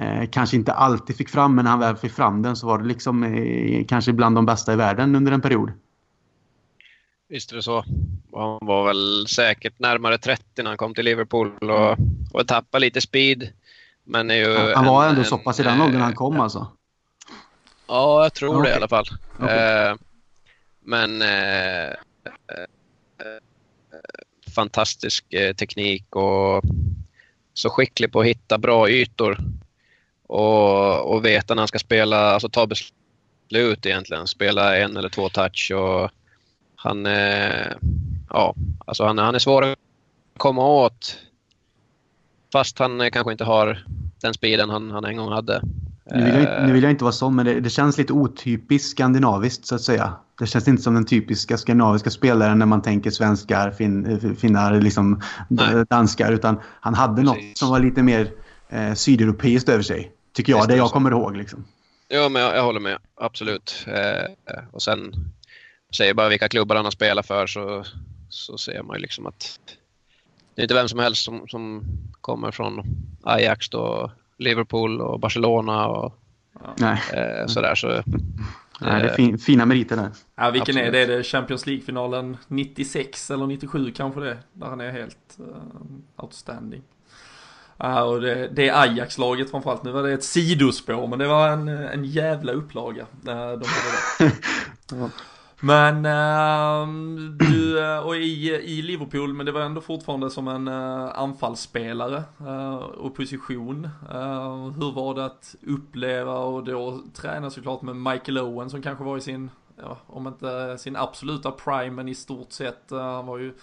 [0.00, 1.54] eh, kanske inte alltid fick fram.
[1.54, 4.46] Men när han väl fick fram den så var det liksom eh, kanske bland de
[4.46, 5.72] bästa i världen under en period.
[7.28, 7.84] Visst är det så.
[8.32, 11.96] Han var väl säkert närmare 30 när han kom till Liverpool och,
[12.32, 13.48] och tappade lite speed.
[14.04, 16.40] Men är ju ja, han var en, ändå så pass i den åldern han kom
[16.40, 16.66] alltså?
[17.86, 18.62] Ja, jag tror okay.
[18.62, 19.06] det i alla fall.
[19.38, 19.88] Okay.
[19.88, 19.94] Eh,
[20.80, 21.94] men eh,
[24.54, 26.62] fantastisk eh, teknik och
[27.54, 29.38] så skicklig på att hitta bra ytor
[30.26, 34.26] och, och veta när han ska spela, alltså ta beslut egentligen.
[34.26, 36.10] Spela en eller två touch och
[36.76, 37.72] han, eh,
[38.30, 38.54] ja,
[38.86, 39.78] alltså han, han är svår att
[40.36, 41.18] komma åt
[42.52, 43.84] fast han eh, kanske inte har
[44.20, 45.62] den speeden han, han en gång hade.
[46.10, 48.90] Nu vill, jag, nu vill jag inte vara sån, men det, det, känns lite otypiskt
[48.90, 50.12] skandinaviskt så att säga.
[50.38, 55.22] Det känns inte som den typiska skandinaviska spelaren när man tänker svenskar, fin, finnar, liksom
[55.88, 56.32] danskar.
[56.32, 57.48] Utan han hade Precis.
[57.48, 58.30] något som var lite mer
[58.68, 60.12] eh, sydeuropeiskt över sig.
[60.32, 61.36] Tycker jag, det jag kommer ihåg.
[61.36, 61.64] Liksom.
[62.08, 62.98] Ja, men jag, jag håller med.
[63.14, 63.86] Absolut.
[63.86, 65.14] Eh, och sen
[65.96, 67.84] säger bara vilka klubbar han har spelat för så,
[68.28, 69.58] så ser man ju liksom att
[70.54, 71.84] det är inte vem som helst som, som
[72.20, 72.82] kommer från
[73.22, 76.20] Ajax då, Liverpool och Barcelona och
[76.76, 77.00] Nej.
[77.12, 77.74] Eh, sådär.
[77.74, 78.02] Så,
[78.80, 80.10] Nej, det är fin, fina meriter där.
[80.36, 80.88] Ja, vilken Absolut.
[80.88, 81.14] är det?
[81.14, 84.38] Är det Champions League-finalen 96 eller 97 kanske det?
[84.52, 85.46] Där han är helt uh,
[86.16, 86.82] outstanding.
[87.76, 89.84] Ja, och det, det är Ajax-laget framförallt.
[89.84, 93.02] Nu var det ett sidospår, men det var en, en jävla upplaga.
[93.02, 93.58] Uh, de hade
[94.88, 95.10] det.
[95.64, 96.88] Men äh,
[97.38, 102.22] du, eh, och i, i Liverpool, men det var ändå fortfarande som en äh, anfallsspelare
[102.40, 103.84] eh, äh, och position.
[104.10, 109.04] Äh, hur var det att uppleva och då träna såklart med Michael Owen som kanske
[109.04, 113.38] var i sin, ja, om inte sin absoluta prime, men i stort sett, han var
[113.38, 113.54] ju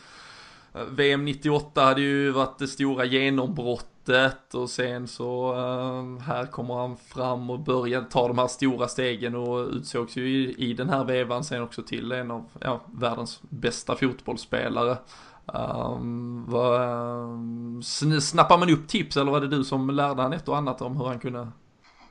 [0.92, 6.74] VM 98 hade ju varit det stora genombrott sättet och sen så uh, här kommer
[6.74, 10.90] han fram och börjar ta de här stora stegen och utsågs ju i, i den
[10.90, 14.98] här vevan sen också till en av ja, världens bästa fotbollsspelare.
[15.46, 17.82] Um, vad, um,
[18.22, 20.98] snappar man upp tips eller var det du som lärde han ett och annat om
[20.98, 21.48] hur han kunde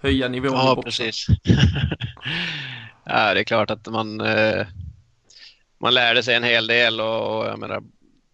[0.00, 1.26] höja nivån ja, precis.
[3.04, 4.66] ja, det är klart att man, eh,
[5.78, 7.82] man lärde sig en hel del och, och jag menar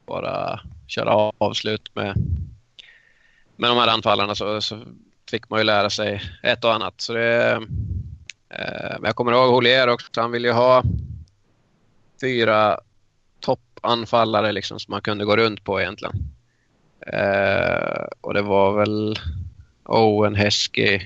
[0.06, 2.14] bara köra avslut med
[3.56, 4.78] med de här anfallarna så, så,
[5.30, 7.00] fick man ju lära sig ett och annat.
[7.00, 7.52] Så det,
[8.48, 10.20] eh, men jag kommer ihåg Holier också.
[10.20, 10.82] Han ville ju ha
[12.20, 12.80] fyra
[13.40, 16.14] toppanfallare liksom, som man kunde gå runt på egentligen.
[17.00, 19.18] Eh, och det var väl
[19.84, 21.00] Owen, Hesky.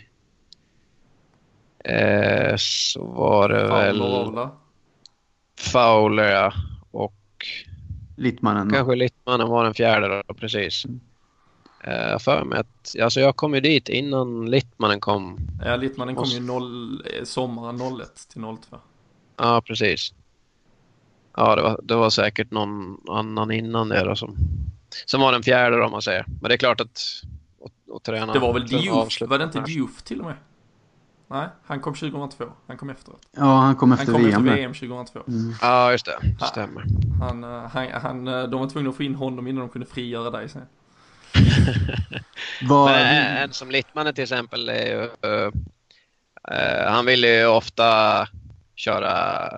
[1.85, 4.49] Eh, så var det Fowler, väl...
[5.59, 6.53] Fowler, ja.
[6.91, 7.47] Och...
[8.17, 8.71] Littmannen.
[8.71, 10.85] Kanske Littmannen var den fjärde då, precis.
[10.85, 11.01] Mm.
[11.89, 15.39] Uh, för mig att, alltså jag kom ju dit innan Littmannen kom.
[15.65, 18.77] Ja, Littmannen kom ju noll, eh, sommaren 01 till 02.
[19.37, 20.13] Ja, precis.
[21.37, 24.37] Ja, det var, det var säkert någon annan innan det då som,
[25.07, 26.25] som var den fjärde om man säger.
[26.41, 27.23] Men det är klart att
[27.59, 28.33] och, och träna.
[28.33, 30.37] Det var väl Diouf, var det inte Diouf till och med?
[31.29, 32.45] Nej, han kom 2002.
[32.67, 33.27] Han kom efteråt.
[33.37, 34.23] Ja, han kom efter VM.
[34.23, 35.21] Han kom VM, efter VM 2002.
[35.29, 35.55] Mm.
[35.63, 36.19] Ja, just det.
[36.41, 36.85] Det stämmer.
[37.21, 40.31] Han, eh, han, han, de var tvungna att få in honom innan de kunde frigöra
[40.31, 40.63] dig sen.
[42.69, 42.91] Var...
[42.91, 45.47] Men en som Littmannen till exempel är ju, uh,
[46.53, 48.29] uh, han vill ju ofta
[48.77, 49.49] köra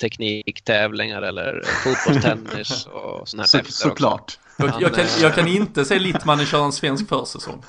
[0.00, 4.38] tekniktävlingar eller fotbollstennis och sådana här Så, Såklart.
[4.56, 7.64] Jag, jag, kan, jag kan inte se Littmannen köra en svensk försäsong.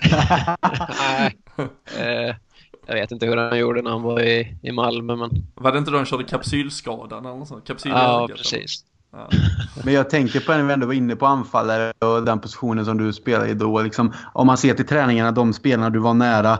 [1.00, 1.36] Nej.
[1.58, 2.34] Uh,
[2.86, 5.30] jag vet inte hur han gjorde när han var i, i Malmö men...
[5.54, 7.66] Var det inte då han körde kapsylskadan eller något sånt?
[7.66, 8.84] Kapsyl ja, precis.
[9.84, 12.98] Men jag tänker på när vi ändå var inne på anfallare och den positionen som
[12.98, 13.82] du spelar i då.
[13.82, 16.58] Liksom, om man ser till träningarna, de spelarna du var nära.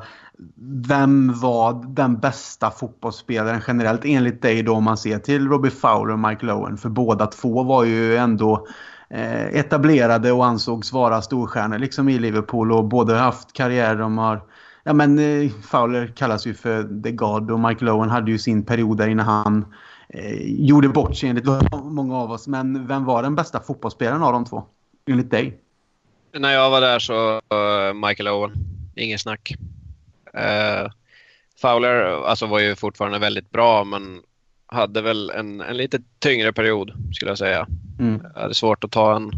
[0.89, 6.13] Vem var den bästa fotbollsspelaren generellt enligt dig då om man ser till Robbie Fowler
[6.13, 6.77] och Mike Lowen?
[6.77, 8.67] För båda två var ju ändå
[9.11, 13.97] eh, etablerade och ansågs vara storstjärnor liksom i Liverpool och båda haft karriär.
[13.97, 14.43] De har
[14.85, 18.65] Ja men eh, Fowler kallas ju för The God och Mike Lowen hade ju sin
[18.65, 19.65] period där innan han
[20.43, 22.47] gjorde bort sig enligt många av oss.
[22.49, 24.65] Men vem var den bästa fotbollsspelaren av de två?
[25.11, 25.59] Enligt dig?
[26.33, 28.53] När jag var där så uh, Michael Owen.
[28.97, 29.55] Ingen snack.
[30.35, 30.91] Uh,
[31.61, 34.23] Fowler alltså, var ju fortfarande väldigt bra men
[34.67, 37.67] hade väl en, en lite tyngre period skulle jag säga.
[37.99, 38.23] Mm.
[38.35, 39.31] Jag hade svårt att ta en,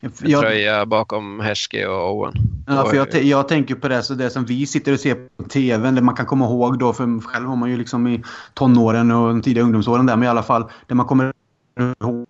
[0.00, 0.40] en jag...
[0.40, 2.32] tröja bakom Heskey och Owen.
[2.66, 5.42] Ja, för jag, jag, tänker på det, så det som vi sitter och ser på
[5.42, 8.22] TV, det man kan komma ihåg då, för själv var man ju liksom i
[8.54, 11.32] tonåren och de tidiga ungdomsåren där, men i alla fall det man kommer
[12.00, 12.26] ihåg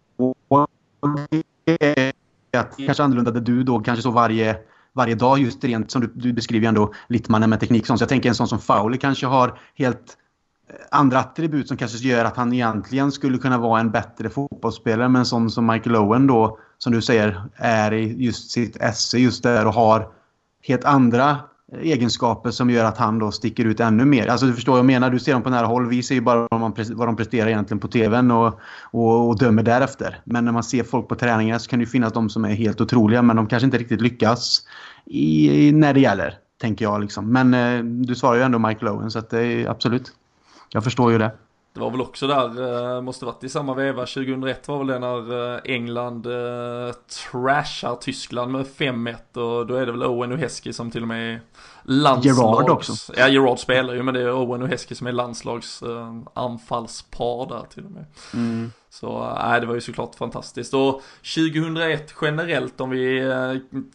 [2.57, 4.57] att kanske annorlunda där du då kanske så varje
[4.93, 7.87] varje dag just rent som du, du beskriver ändå Littmannen med teknik.
[7.87, 10.17] Så jag tänker en sån som Fowler kanske har helt
[10.91, 15.09] andra attribut som kanske gör att han egentligen skulle kunna vara en bättre fotbollsspelare.
[15.09, 19.19] Men en sån som Michael Owen då, som du säger, är i just sitt esse
[19.19, 20.09] just där och har
[20.63, 21.39] helt andra
[21.83, 24.27] egenskaper som gör att han då sticker ut ännu mer.
[24.27, 25.11] Alltså du förstår vad jag menar.
[25.11, 25.89] Du ser dem på nära håll.
[25.89, 29.39] Vi ser ju bara vad, man, vad de presterar egentligen på TVn och, och, och,
[29.39, 30.21] dömer därefter.
[30.25, 32.55] Men när man ser folk på träningar så kan det ju finnas de som är
[32.55, 34.63] helt otroliga men de kanske inte riktigt lyckas
[35.05, 36.35] i, när det gäller.
[36.61, 37.33] Tänker jag liksom.
[37.33, 40.13] Men eh, du svarar ju ändå Mike Lowen så att det är absolut.
[40.71, 41.33] Jag förstår ju det.
[41.77, 44.99] Det var väl också där, eh, måste varit i samma veva, 2001 var väl det
[44.99, 46.95] när eh, England eh,
[47.31, 51.09] trashar Tyskland med 5-1 och då är det väl Owen och Heskey som till och
[51.09, 51.41] med är
[51.87, 52.39] landslags...
[52.39, 53.13] Gerard också.
[53.17, 55.83] Ja, Gerard spelar ju men det är Owen och Heskey som är landslags
[56.35, 58.05] anfallspar där till och med.
[58.35, 58.73] Mm.
[58.91, 60.75] Så nej, det var ju såklart fantastiskt.
[60.75, 61.03] Och
[61.35, 63.21] 2001 generellt, om vi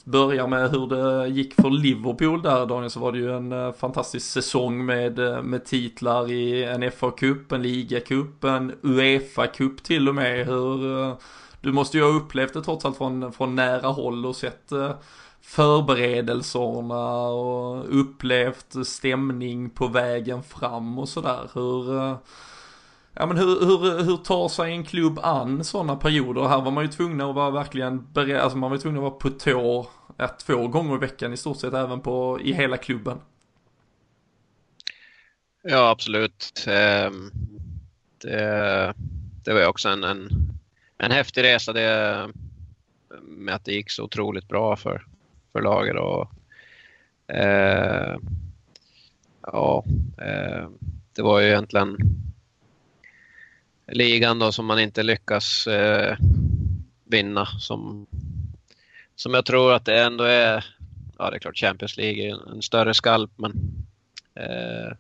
[0.04, 4.32] börjar med hur det gick för Liverpool där Daniel, så var det ju en fantastisk
[4.32, 10.48] säsong med, med titlar i en FA-cup, en ligacup, en Uefa-cup till och med.
[10.48, 11.16] Hur,
[11.62, 14.72] du måste ju ha upplevt det trots allt från, från nära håll och sett
[15.42, 21.50] förberedelserna och upplevt stämning på vägen fram och sådär.
[21.54, 22.18] Hur eh,
[23.14, 26.48] Ja men hur, hur, hur tar sig en klubb an sådana perioder?
[26.48, 29.04] Här var man ju tvungen att vara verkligen beredd, alltså man var ju tvungen att
[29.04, 29.90] vara på tå
[30.20, 33.18] ett, två gånger i veckan i stort sett även på, i hela klubben.
[35.64, 36.66] Ja absolut.
[36.68, 37.32] Ehm,
[38.18, 38.94] det,
[39.46, 40.30] det var också en, en,
[40.98, 42.30] en häftig resa det,
[43.22, 45.06] med att det gick så otroligt bra för,
[45.52, 45.96] förlaget.
[45.96, 46.32] Och,
[47.36, 48.18] eh,
[49.42, 49.84] ja,
[50.18, 50.70] eh,
[51.16, 51.98] det var ju egentligen
[53.88, 56.18] ligan då som man inte lyckas eh,
[57.06, 57.46] vinna.
[57.46, 58.08] Som,
[59.16, 60.66] som jag tror att det ändå är,
[61.18, 63.52] ja det är klart Champions League är en, större skalp men
[64.36, 64.92] eh,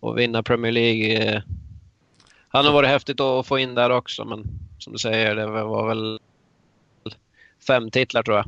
[0.00, 1.42] att vinna Premier League eh,
[2.48, 4.44] hade varit häftigt att få in där också men
[4.78, 6.20] som du säger det var väl
[7.66, 8.46] fem titlar tror jag.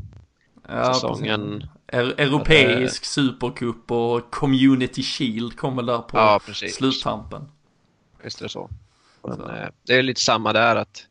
[0.68, 1.66] Ja, Säsongen.
[1.86, 7.48] Europeisk att, supercup och Community Shield kommer där på ja, sluttampen.
[8.22, 8.70] Visst är det så.
[9.22, 11.06] Men, eh, det är lite samma där att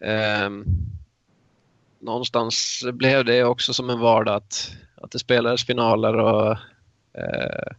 [0.00, 0.50] eh,
[2.00, 6.50] någonstans blev det också som en vardag att, att det spelades finaler och
[7.12, 7.72] eh,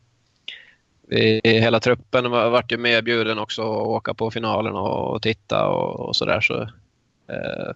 [1.09, 5.67] vi, hela truppen var, vart ju medbjuden också att åka på finalen och, och titta
[5.67, 6.41] och, och sådär.
[6.41, 6.61] Så,
[7.27, 7.71] eh,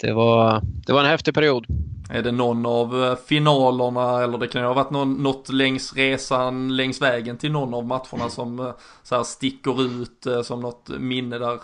[0.00, 1.66] det, var, det var en häftig period.
[2.10, 5.94] Är det någon av eh, finalerna eller det kan ju ha varit någon, något längs
[5.94, 8.72] resan, längs vägen till någon av matcherna som eh,
[9.02, 11.60] så här sticker ut eh, som något minne där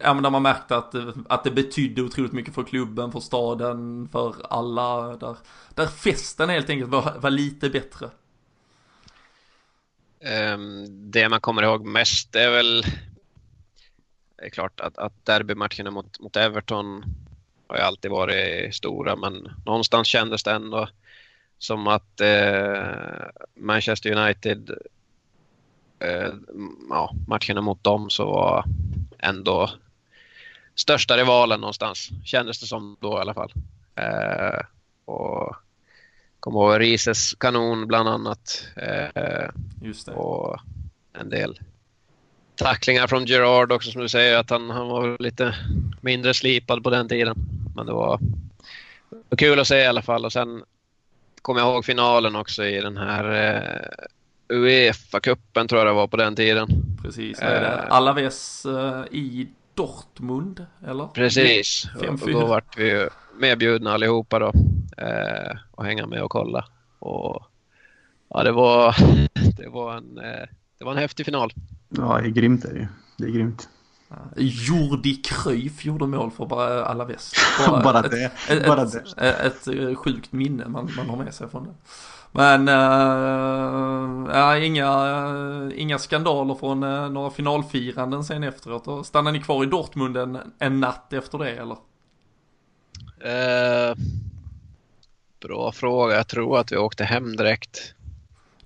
[0.00, 0.94] Ja men där man märkte att,
[1.28, 5.16] att det betydde otroligt mycket för klubben, för staden, för alla.
[5.16, 5.36] Där,
[5.74, 8.10] där festen helt enkelt var, var lite bättre.
[10.54, 12.84] Um, det man kommer ihåg mest är väl
[14.38, 17.04] det är klart att, att derbymatcherna mot, mot Everton
[17.68, 20.88] har ju alltid varit stora men någonstans kändes det ändå
[21.58, 22.82] som att eh,
[23.54, 24.70] Manchester United,
[25.98, 26.32] eh,
[26.90, 28.64] ja, matcherna mot dem så var
[29.18, 29.70] ändå
[30.74, 32.10] största rivalen någonstans.
[32.24, 33.52] Kändes det som då i alla fall.
[33.94, 34.60] Eh,
[35.04, 35.56] och
[36.40, 38.68] kom ihåg Rises kanon bland annat.
[38.76, 39.48] Eh.
[40.14, 40.60] Och
[41.12, 41.58] en del
[42.58, 45.54] tacklingar från Gerard också som du säger att han, han var lite
[46.00, 47.36] mindre slipad på den tiden.
[47.76, 48.20] Men det var,
[49.36, 50.62] kul att se i alla fall och sen
[51.42, 56.16] kommer jag ihåg finalen också i den här uh, Uefa-cupen tror jag det var på
[56.16, 56.68] den tiden.
[57.02, 61.06] Precis, det uh, Alaves uh, i Dortmund eller?
[61.06, 61.86] Precis,
[62.22, 63.08] och, då vart vi
[63.40, 66.64] medbjudna allihopa då uh, och hänga med och kolla.
[66.98, 67.42] Och,
[68.28, 68.96] ja, det var,
[69.56, 70.20] det var en
[70.78, 71.52] det var en häftig final.
[71.88, 72.86] Ja, det är grymt är det ju.
[73.16, 73.68] Det är grymt.
[74.36, 77.36] Jordi Cruyff gjorde mål för bara alla väst.
[77.68, 78.66] Bara, bara, ett, det.
[78.66, 79.30] Bara ett, det.
[79.30, 81.74] Ett, ett, sjukt minne man, man har med sig från det.
[82.32, 84.86] Men äh, ja, inga,
[85.66, 88.88] äh, inga skandaler från äh, några finalfiranden sen efteråt.
[88.88, 91.76] Och stannade ni kvar i Dortmund en, en natt efter det eller?
[93.20, 93.96] Eh,
[95.42, 96.16] bra fråga.
[96.16, 97.94] Jag tror att vi åkte hem direkt.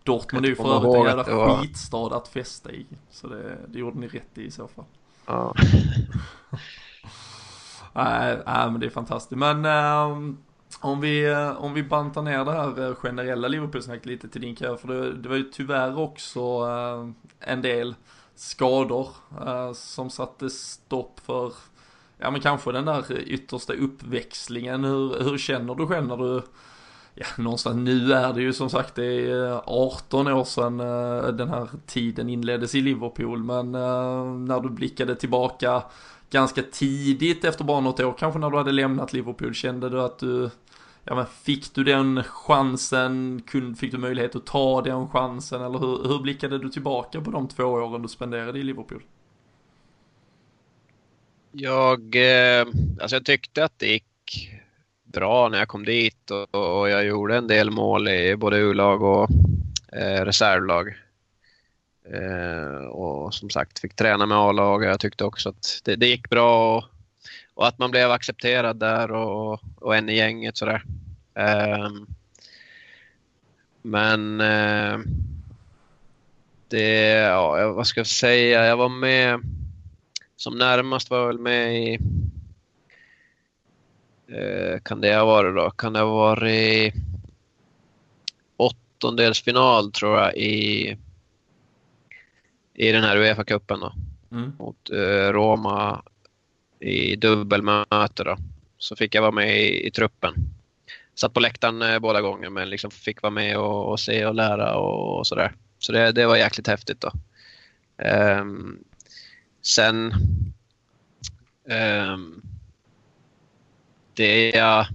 [0.04, 1.56] Dortmund är ju för övrigt en jävla var...
[1.56, 2.86] skitstad att festa i.
[3.10, 4.84] Så det, det gjorde ni rätt i i så fall.
[5.26, 5.54] Ja.
[7.92, 9.38] nej, nej, men det är fantastiskt.
[9.38, 10.34] Men äh,
[10.80, 14.56] om vi, äh, om vi bantar ner det här äh, generella Liverpool-snacket lite till din
[14.56, 14.76] karriär.
[14.76, 17.08] För det, det var ju tyvärr också äh,
[17.50, 17.94] en del
[18.34, 19.08] skador
[19.74, 21.52] som satte stopp för,
[22.18, 24.84] ja men kanske den där yttersta uppväxlingen.
[24.84, 26.42] Hur, hur känner du själv när du
[27.14, 31.32] ja, någonstans nu är det ju som sagt det är eh, 18 år sedan eh,
[31.32, 35.82] den här tiden inleddes i Liverpool men eh, när du blickade tillbaka
[36.30, 40.18] ganska tidigt efter bara något år kanske när du hade lämnat Liverpool kände du att
[40.18, 40.50] du
[41.04, 43.42] Ja men fick du den chansen,
[43.78, 47.48] fick du möjlighet att ta den chansen eller hur, hur blickade du tillbaka på de
[47.48, 49.02] två åren du spenderade i Liverpool?
[51.52, 52.16] Jag,
[53.00, 54.04] alltså jag tyckte att det gick
[55.12, 59.02] bra när jag kom dit och, och jag gjorde en del mål i både U-lag
[59.02, 59.28] och
[59.92, 60.94] eh, reservlag.
[62.04, 64.84] Eh, och som sagt fick träna med A-lag.
[64.84, 66.84] Jag tyckte också att det, det gick bra och,
[67.54, 70.84] och, att man blev accepterad där och, och en i gänget sådär.
[71.34, 71.90] Eh,
[73.82, 74.98] men eh,
[76.68, 79.40] det, ja, vad ska jag säga, jag var med
[80.36, 81.98] som närmast var jag väl med i
[84.82, 85.70] kan det ha varit då?
[85.70, 86.94] Kan det ha varit
[88.56, 90.96] åttondelsfinal tror jag i,
[92.74, 93.92] i den här Uefa-cupen då.
[94.32, 94.52] Mm.
[94.58, 96.02] Mot eh, Roma
[96.80, 98.36] i dubbelmöte då.
[98.78, 100.34] Så fick jag vara med i, i truppen.
[101.14, 104.34] Satt på läktaren eh, båda gånger men liksom fick vara med och, och se och
[104.34, 105.52] lära och, och sådär.
[105.78, 107.10] Så det, det var jäkligt häftigt då.
[108.40, 108.84] Um,
[109.62, 110.12] sen
[111.64, 112.42] um,
[114.14, 114.86] det jag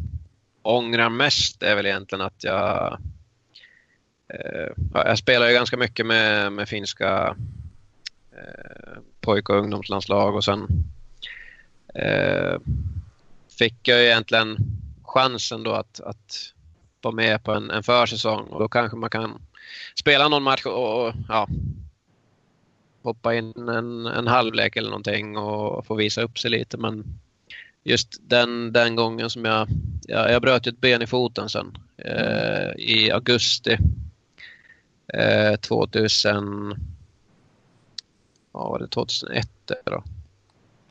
[0.62, 2.98] ångrar mest är väl egentligen att jag...
[4.34, 7.36] Eh, jag spelar ju ganska mycket med, med finska
[8.32, 10.68] eh, pojk och ungdomslandslag och sen
[11.94, 12.60] eh,
[13.60, 14.58] fick jag egentligen
[15.04, 16.54] chansen då att, att
[17.02, 18.48] vara med på en, en försäsong.
[18.48, 19.42] Och då kanske man kan
[19.96, 21.48] spela någon match och, och ja,
[23.02, 26.78] hoppa in en, en halvlek eller någonting och få visa upp sig lite.
[26.78, 27.20] Men
[27.88, 29.68] just den, den gången som jag,
[30.08, 33.78] jag, jag bröt ett ben i foten sen eh, i augusti
[35.14, 36.76] eh, 2000,
[38.54, 39.50] ja var det 2001
[39.84, 40.04] då?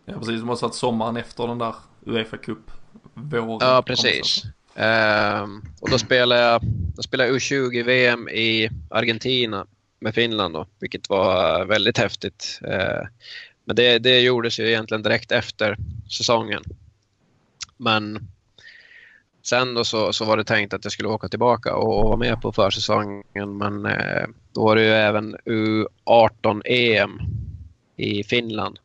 [0.04, 1.74] Ja precis, de har satt sommaren efter den där
[2.06, 2.70] Uefa Cup
[3.14, 3.58] våren.
[3.60, 4.42] Ja precis.
[4.74, 5.46] Eh,
[5.80, 6.60] och då spelade jag,
[6.96, 9.66] då spelade jag U20-VM i Argentina
[10.00, 12.60] med Finland då, vilket var väldigt häftigt.
[12.64, 13.08] Eh,
[13.64, 15.76] men det, det gjordes ju egentligen direkt efter
[16.10, 16.62] säsongen.
[17.76, 18.28] Men
[19.42, 22.40] sen då så, så var det tänkt att jag skulle åka tillbaka och vara med
[22.40, 23.58] på försäsongen.
[23.58, 27.20] Men eh, då var det ju även U18-EM
[27.96, 28.78] i Finland.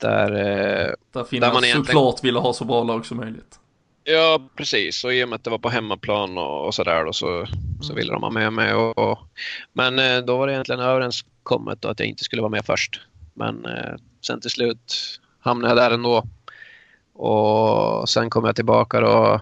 [0.00, 1.84] Där, eh, där Finland där man egentligen...
[1.84, 3.58] såklart ville ha så bra lag som möjligt.
[4.04, 5.04] Ja, precis.
[5.04, 7.46] Och i och med att det var på hemmaplan och, och sådär så,
[7.80, 7.96] så mm.
[7.96, 8.74] ville de ha med mig.
[8.74, 9.18] Och, och,
[9.72, 13.00] men eh, då var det egentligen överenskommet att jag inte skulle vara med först.
[13.34, 13.94] Men eh,
[14.26, 14.94] sen till slut
[15.40, 16.24] hamnade jag där ändå.
[17.14, 19.40] Och sen kom jag tillbaka då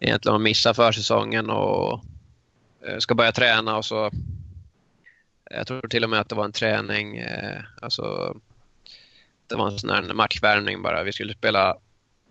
[0.00, 2.00] egentligen och missade försäsongen och
[2.86, 4.10] eh, ska börja träna och så
[5.50, 8.36] jag tror till och med att det var en träning, eh, alltså
[9.46, 11.02] det var en sån här matchvärmning bara.
[11.02, 11.76] Vi skulle spela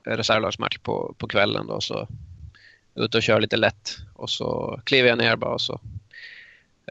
[0.03, 2.07] reservlagsmatch på, på kvällen då så
[2.95, 5.79] ut och kör lite lätt och så kliver jag ner bara och så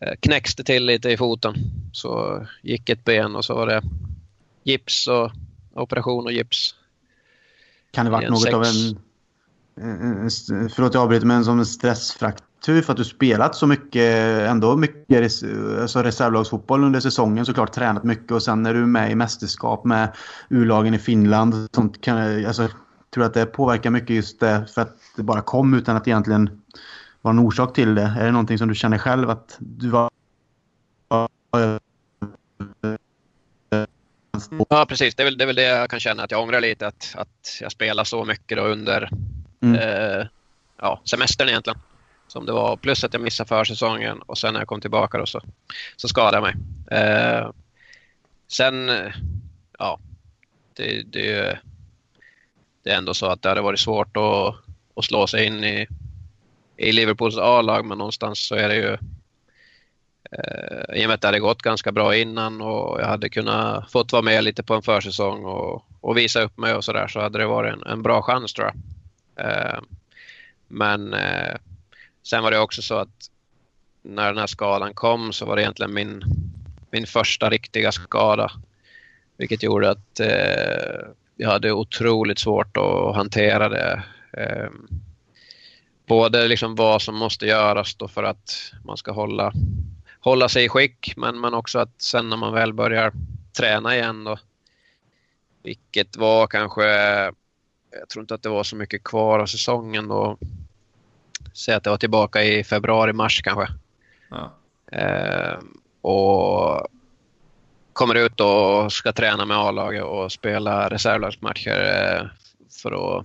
[0.01, 1.55] eh, knäcks det till lite i foten.
[1.93, 3.83] Så gick ett ben och så var det
[4.63, 5.33] gips och
[5.75, 6.75] operation och gips.
[7.95, 8.55] Kan det varit något sex.
[8.55, 8.97] av en...
[10.71, 14.03] Förlåt jag avbryter, men som en stressfraktur för att du spelat så mycket,
[14.51, 15.23] ändå mycket
[15.81, 20.17] alltså reservlagsfotboll under säsongen såklart, tränat mycket och sen är du med i mästerskap med
[20.49, 21.69] U-lagen i Finland.
[21.75, 22.69] Sånt kan, alltså,
[23.15, 26.09] tror du att det påverkar mycket just det för att det bara kom utan att
[26.09, 26.63] egentligen
[27.23, 28.15] vara en orsak till det?
[28.19, 30.11] Är det någonting som du känner själv att du var
[34.69, 35.15] Ja, precis.
[35.15, 37.15] Det är, väl, det är väl det jag kan känna att jag ångrar lite att,
[37.15, 39.11] att jag spelar så mycket under
[39.63, 39.75] mm.
[39.75, 40.27] eh,
[40.81, 41.79] ja, semestern egentligen.
[42.29, 42.77] Som det var.
[42.77, 45.41] Plus att jag missade försäsongen och sen när jag kom tillbaka då så,
[45.97, 46.55] så skadade jag mig.
[47.01, 47.51] Eh,
[48.49, 48.91] sen,
[49.79, 49.99] ja,
[50.77, 51.59] det, det,
[52.83, 54.55] det är ändå så att det hade varit svårt att,
[54.97, 55.87] att slå sig in i,
[56.77, 58.99] i Liverpools A-lag, men någonstans så är det ju
[60.33, 63.93] eh, i och med att det hade gått ganska bra innan och jag hade kunnat
[63.93, 67.21] fått vara med lite på en försäsong och, och visa upp mig och sådär så
[67.21, 68.77] hade det varit en, en bra chans tror jag.
[69.47, 69.81] Eh,
[70.69, 71.57] men eh,
[72.23, 73.31] sen var det också så att
[74.03, 76.23] när den här skadan kom så var det egentligen min,
[76.91, 78.51] min första riktiga skada.
[79.37, 84.03] Vilket gjorde att eh, jag hade otroligt svårt att hantera det.
[84.33, 84.71] Eh,
[86.07, 89.53] både liksom vad som måste göras då för att man ska hålla,
[90.25, 93.13] hålla sig i skick men, men också att sen när man väl börjar
[93.59, 94.39] träna igen då,
[95.63, 96.85] vilket var kanske,
[97.91, 100.39] jag tror inte att det var så mycket kvar av säsongen då.
[101.55, 103.69] Säg att det var tillbaka i februari, mars kanske.
[104.31, 104.53] Ja.
[104.93, 105.59] Eh,
[106.01, 106.87] och
[107.93, 112.27] kommer ut och ska träna med A-laget och spela reservlagsmatcher eh,
[112.83, 113.25] för att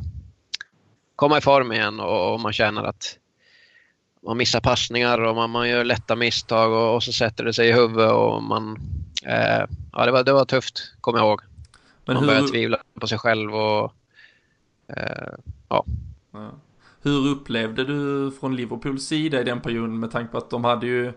[1.15, 3.18] komma i form igen och man känner att
[4.25, 7.69] man missar passningar och man, man gör lätta misstag och, och, så sätter det sig
[7.69, 8.79] i huvudet och man...
[9.25, 11.41] Eh, ja, det var, det var tufft, kommer jag ihåg.
[12.05, 12.31] Men man hur...
[12.31, 13.93] börjar tvivla på sig själv och...
[14.87, 15.33] Eh,
[15.69, 15.85] ja.
[16.31, 16.51] ja.
[17.01, 20.87] Hur upplevde du från Liverpools sida i den perioden med tanke på att de hade
[20.87, 21.13] ju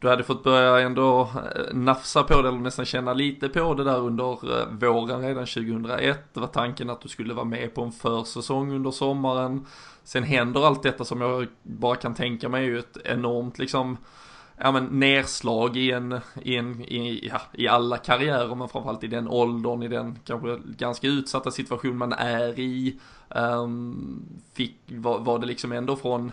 [0.00, 3.84] du hade fått börja ändå eh, nafsa på det eller nästan känna lite på det
[3.84, 6.34] där under eh, våren redan 2001.
[6.34, 9.66] Det var tanken att du skulle vara med på en försäsong under sommaren.
[10.04, 13.96] Sen händer allt detta som jag bara kan tänka mig är ju ett enormt liksom
[14.56, 19.06] ja, men nerslag i en, i, en i, ja, i alla karriärer men framförallt i
[19.06, 23.00] den åldern, i den kanske ganska utsatta situation man är i.
[23.28, 24.22] Um,
[24.54, 26.32] fick, var, var det liksom ändå från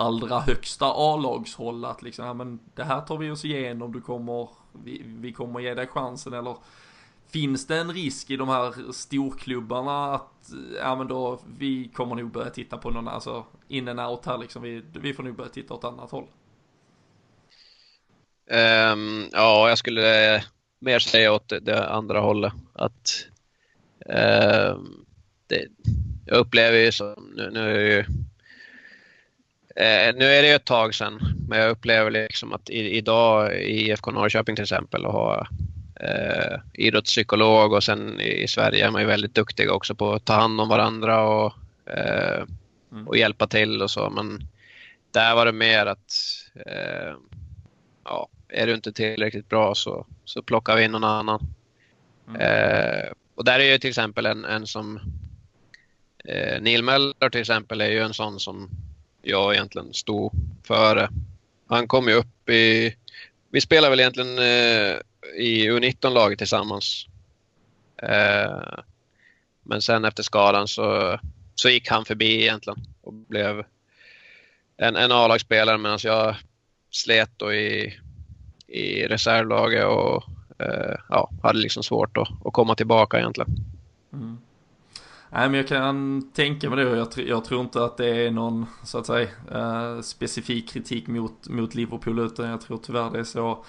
[0.00, 4.48] allra högsta A-lagshåll att liksom, ja men det här tar vi oss igenom, du kommer,
[4.84, 6.56] vi, vi kommer ge dig chansen eller
[7.32, 12.30] Finns det en risk i de här storklubbarna att, ja men då, vi kommer nog
[12.30, 15.50] börja titta på någon, alltså in and out här liksom, vi, vi får nog börja
[15.50, 16.26] titta åt annat håll?
[18.50, 20.42] Um, ja, jag skulle
[20.80, 22.52] mer säga åt det, andra hållet.
[22.72, 23.26] Att
[24.06, 25.06] um,
[25.46, 25.66] det,
[26.26, 28.04] jag upplever ju så, nu, nu är jag ju
[29.76, 33.54] Eh, nu är det ju ett tag sedan, men jag upplever liksom att i, idag
[33.54, 35.46] i IFK Norrköping till exempel och ha
[36.00, 40.24] eh, idrottspsykolog och sen i, i, Sverige är man ju väldigt duktiga också på att
[40.24, 41.52] ta hand om varandra och,
[41.86, 42.42] eh,
[42.92, 43.08] mm.
[43.08, 44.10] och hjälpa till och så.
[44.10, 44.48] Men
[45.10, 46.12] där var det mer att
[46.66, 47.14] eh,
[48.04, 51.40] ja, är du inte tillräckligt bra så, så plockar vi in någon annan.
[52.28, 52.40] Mm.
[52.40, 55.00] Eh, och där är ju till exempel en, en som
[56.24, 58.70] eh, Neil Möller till exempel är ju en sån som
[59.22, 60.32] jag egentligen stod
[60.64, 61.08] före.
[61.66, 62.96] Han kom ju upp i...
[63.50, 64.96] Vi spelade väl egentligen eh,
[65.36, 67.06] i U19-laget tillsammans.
[68.02, 68.78] Eh,
[69.62, 71.18] men sen efter skadan så,
[71.54, 73.64] så gick han förbi egentligen och blev
[74.76, 76.36] en, en A-lagsspelare medan jag
[76.90, 77.98] slet då i,
[78.66, 80.24] i reservlaget och
[80.58, 83.50] eh, ja, hade liksom svårt att, att komma tillbaka egentligen.
[84.12, 84.38] Mm.
[85.32, 88.30] Nej men jag kan tänka mig det och jag, jag, tror inte att det är
[88.30, 93.18] någon så att säga eh, specifik kritik mot, mot Liverpool utan jag tror tyvärr det
[93.18, 93.64] är så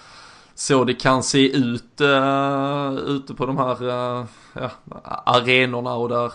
[0.54, 4.70] så det kan se ut uh, ute på de här uh, ja,
[5.24, 6.32] arenorna och där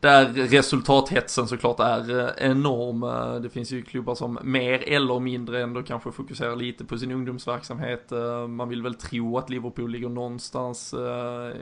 [0.00, 3.00] där resultathetsen såklart är eh, enorm.
[3.42, 8.12] Det finns ju klubbar som mer eller mindre ändå kanske fokuserar lite på sin ungdomsverksamhet.
[8.48, 10.94] Man vill väl tro att Liverpool ligger någonstans,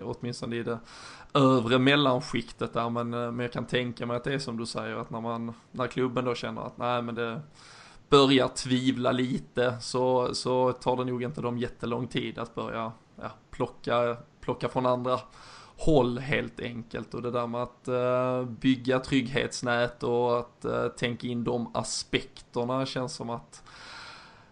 [0.02, 0.78] åtminstone i det
[1.34, 4.66] övre mellanskiktet där men, eh, men jag kan tänka mig att det är som du
[4.66, 7.40] säger att när man, när klubben då känner att nej men det
[8.08, 13.30] börjar tvivla lite så, så tar det nog inte dem jättelång tid att börja ja,
[13.50, 15.20] plocka, plocka från andra
[15.76, 17.14] håll helt enkelt.
[17.14, 22.86] Och det där med att uh, bygga trygghetsnät och att uh, tänka in de aspekterna
[22.86, 23.62] känns som att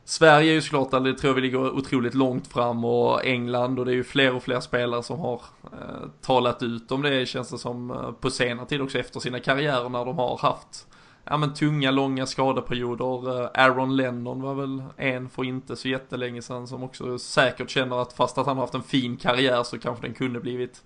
[0.05, 3.85] Sverige är ju såklart, det tror jag vi ligger otroligt långt fram och England och
[3.85, 7.51] det är ju fler och fler spelare som har eh, talat ut om det känns
[7.51, 10.87] det som eh, på senare tid också efter sina karriärer när de har haft
[11.25, 13.41] ja men tunga, långa skadeperioder.
[13.41, 18.03] Eh, Aaron Lennon var väl en för inte så jättelänge sedan som också säkert känner
[18.03, 20.83] att fast att han har haft en fin karriär så kanske den kunde blivit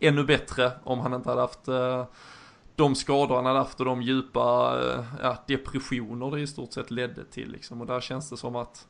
[0.00, 2.04] ännu bättre om han inte hade haft eh,
[2.76, 6.90] de skador han hade haft och de djupa eh, ja, depressioner det i stort sett
[6.90, 7.80] ledde till liksom.
[7.80, 8.86] Och där känns det som att,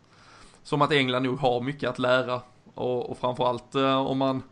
[0.63, 2.41] som att England nog har mycket att lära.
[2.75, 4.43] Och, och framförallt eh, om man,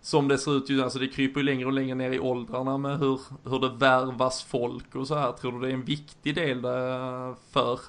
[0.00, 2.78] som det ser ut ju, alltså det kryper ju längre och längre ner i åldrarna
[2.78, 5.32] med hur, hur det värvas folk och så här.
[5.32, 7.80] Tror du det är en viktig del eh, för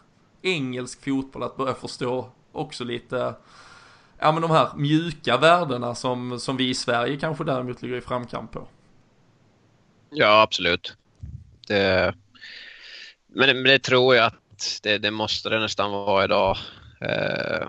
[0.42, 3.36] engelsk fotboll att börja förstå också lite
[4.20, 8.02] ja men de här mjuka värdena som, som vi i Sverige kanske däremot ligger i
[8.02, 8.68] framkant på.
[10.14, 10.98] Ja, absolut.
[11.68, 12.14] Det,
[13.28, 16.58] men, men det tror jag att att det, det måste det nästan vara idag.
[17.02, 17.68] Eh,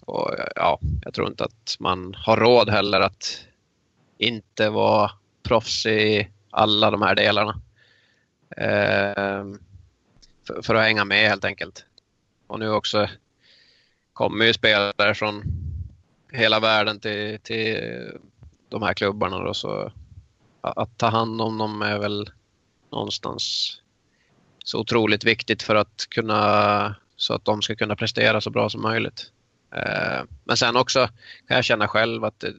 [0.00, 3.44] och ja, jag tror inte att man har råd heller att
[4.18, 5.10] inte vara
[5.42, 7.60] proffs i alla de här delarna.
[8.56, 9.44] Eh,
[10.46, 11.84] för, för, att hänga med helt enkelt.
[12.46, 13.08] Och nu också
[14.12, 15.42] kommer ju spelare från
[16.32, 17.80] hela världen till, till
[18.68, 19.38] de här klubbarna.
[19.38, 19.92] Då, så
[20.76, 22.30] att ta hand om dem är väl
[22.92, 23.74] någonstans
[24.64, 28.82] så otroligt viktigt för att kunna så att de ska kunna prestera så bra som
[28.82, 29.30] möjligt.
[29.74, 31.08] Eh, men sen också
[31.48, 32.50] kan jag känna själv att eh,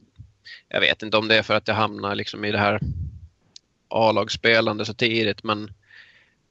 [0.67, 2.79] jag vet inte om det är för att jag hamnar liksom i det här
[3.87, 5.63] A-lagsspelande så tidigt men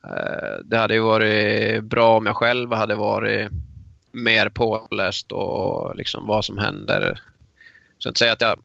[0.04, 3.50] eh, det hade ju varit bra om jag själv hade varit
[4.12, 7.22] mer påläst och liksom vad som händer.
[7.98, 8.58] Så att säga att jag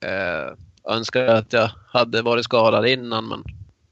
[0.00, 0.54] eh,
[0.88, 3.44] önskar att jag hade varit skadad innan men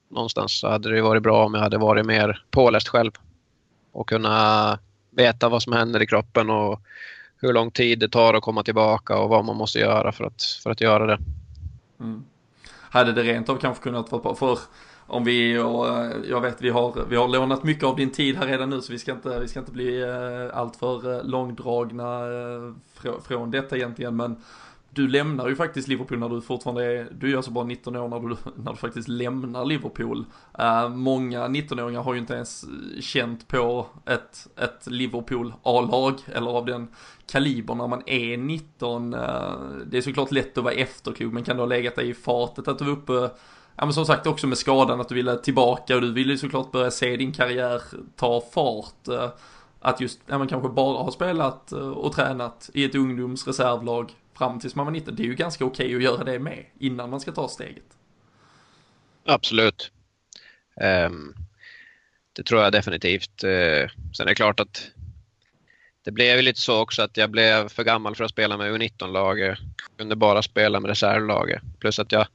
[0.09, 3.11] någonstans så hade det varit bra om jag hade varit mer påläst själv
[3.93, 4.79] och kunna
[5.11, 6.81] veta vad som händer i kroppen och
[7.37, 10.43] hur lång tid det tar att komma tillbaka och vad man måste göra för att,
[10.63, 11.19] för att göra det.
[12.01, 12.25] Mm.
[12.91, 14.59] Hade det rent av kanske kunnat vara för
[15.09, 18.37] om vi, och eh, jag vet vi har, vi har lånat mycket av din tid
[18.37, 22.21] här redan nu så vi ska inte, vi ska inte bli eh, alltför eh, långdragna
[23.23, 24.37] från detta egentligen men
[24.97, 28.09] du lämnar ju faktiskt Liverpool när du fortfarande är, du är alltså bara 19 år
[28.09, 30.25] när du, när du faktiskt lämnar Liverpool.
[30.61, 32.65] Uh, många 19-åringar har ju inte ens
[33.01, 36.89] känt på ett, ett Liverpool A-lag eller av den
[37.27, 39.15] kalibern när man är 19.
[39.15, 39.53] Uh, eh,
[39.87, 42.69] det är såklart lätt att vara efterklok men kan du ha legat dig i fatet
[42.69, 43.31] att du var uppe
[43.79, 46.73] Ja men som sagt också med skadan att du ville tillbaka och du ville såklart
[46.73, 47.83] börja se din karriär
[48.17, 49.09] ta fart.
[49.09, 49.29] Uh,
[49.81, 54.75] att just, ja men kanske bara ha spelat och tränat i ett ungdomsreservlag fram tills
[54.75, 55.17] man var 19.
[55.17, 57.85] Det är ju ganska okej okay att göra det med innan man ska ta steget.
[59.25, 59.91] Absolut.
[61.07, 61.35] Um,
[62.33, 63.45] det tror jag definitivt.
[63.45, 64.91] Uh, sen är det klart att
[66.05, 69.59] det blev lite så också att jag blev för gammal för att spela med U19-laget.
[69.99, 71.63] Kunde bara spela med reservlaget.
[71.81, 72.27] Plus att jag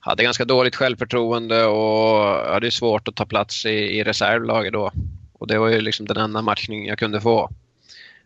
[0.00, 4.92] hade ganska dåligt självförtroende och hade svårt att ta plats i, i reservlaget då.
[5.32, 7.50] Och det var ju liksom den enda matchning jag kunde få.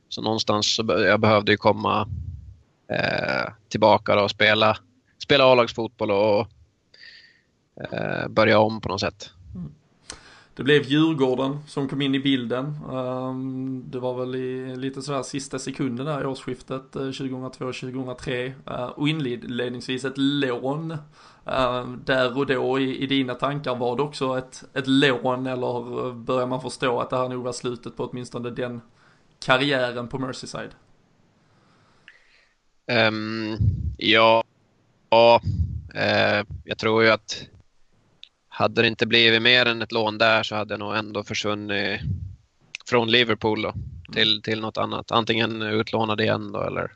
[0.08, 2.08] Så någonstans så jag behövde ju komma
[2.90, 4.76] Eh, tillbaka då och spela,
[5.18, 6.46] spela A-lagsfotboll och
[7.92, 9.30] eh, börja om på något sätt.
[9.54, 9.74] Mm.
[10.54, 12.76] Det blev Djurgården som kom in i bilden.
[12.92, 18.84] Ehm, det var väl i lite sådär sista sekunden där i årsskiftet eh, 2002-2003 eh,
[18.84, 20.96] och inledningsvis ett lån.
[21.46, 26.12] Ehm, där och då i, i dina tankar var det också ett, ett lån eller
[26.12, 28.80] börjar man förstå att det här nog var slutet på åtminstone den
[29.44, 30.74] karriären på Merseyside?
[32.90, 33.58] Um,
[33.96, 34.44] ja,
[35.10, 35.40] ja
[35.94, 37.46] uh, jag tror ju att
[38.48, 42.00] hade det inte blivit mer än ett lån där så hade jag nog ändå försvunnit
[42.86, 43.74] från Liverpool då,
[44.12, 45.10] till, till något annat.
[45.10, 46.92] Antingen utlånad igen då eller,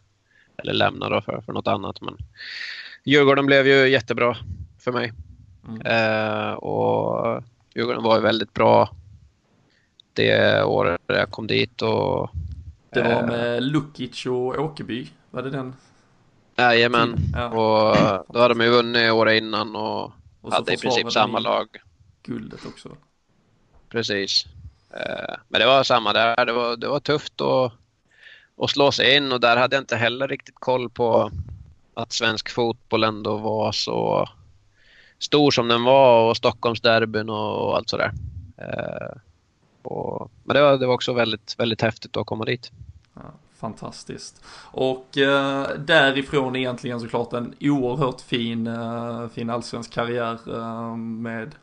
[0.57, 2.01] eller lämna då för, för något annat.
[2.01, 2.17] Men
[3.05, 4.37] Djurgården blev ju jättebra
[4.79, 5.13] för mig.
[5.69, 5.81] Mm.
[5.87, 7.43] Uh, och
[7.75, 8.91] Djurgården var ju väldigt bra
[10.13, 11.83] det året jag kom dit.
[11.83, 12.31] Och,
[12.91, 15.75] det var med Lukic och Åkerby var det den?
[16.57, 17.49] Jajamän, ja.
[17.49, 21.69] och då hade de ju vunnit året innan och, och hade i princip samma lag.
[22.23, 22.97] Guldet också.
[23.89, 24.47] Precis.
[24.91, 27.73] Eh, men det var samma där, det var, det var tufft att,
[28.57, 31.31] att slå sig in och där hade jag inte heller riktigt koll på
[31.95, 34.29] att svensk fotboll ändå var så
[35.19, 38.13] stor som den var och Stockholmsderbyn och allt sådär.
[38.57, 39.17] Eh,
[39.83, 42.71] och, men det var, det var också väldigt, väldigt häftigt att komma dit.
[43.15, 43.23] Ja
[43.61, 44.45] fantastiskt.
[44.71, 51.55] Och eh, därifrån egentligen såklart en oerhört fin, eh, fin allsvensk karriär eh, med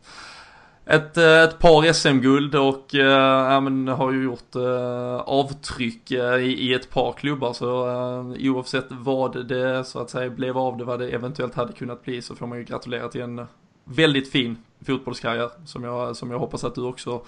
[0.85, 6.35] ett, eh, ett par SM-guld och eh, ja, men, har ju gjort eh, avtryck eh,
[6.35, 10.77] i, i, ett par klubbar så eh, oavsett vad det så att säga blev av
[10.77, 13.47] det, vad det eventuellt hade kunnat bli så får man ju gratulera till en
[13.95, 17.21] väldigt fin fotbollskarriär som jag, som jag hoppas att du också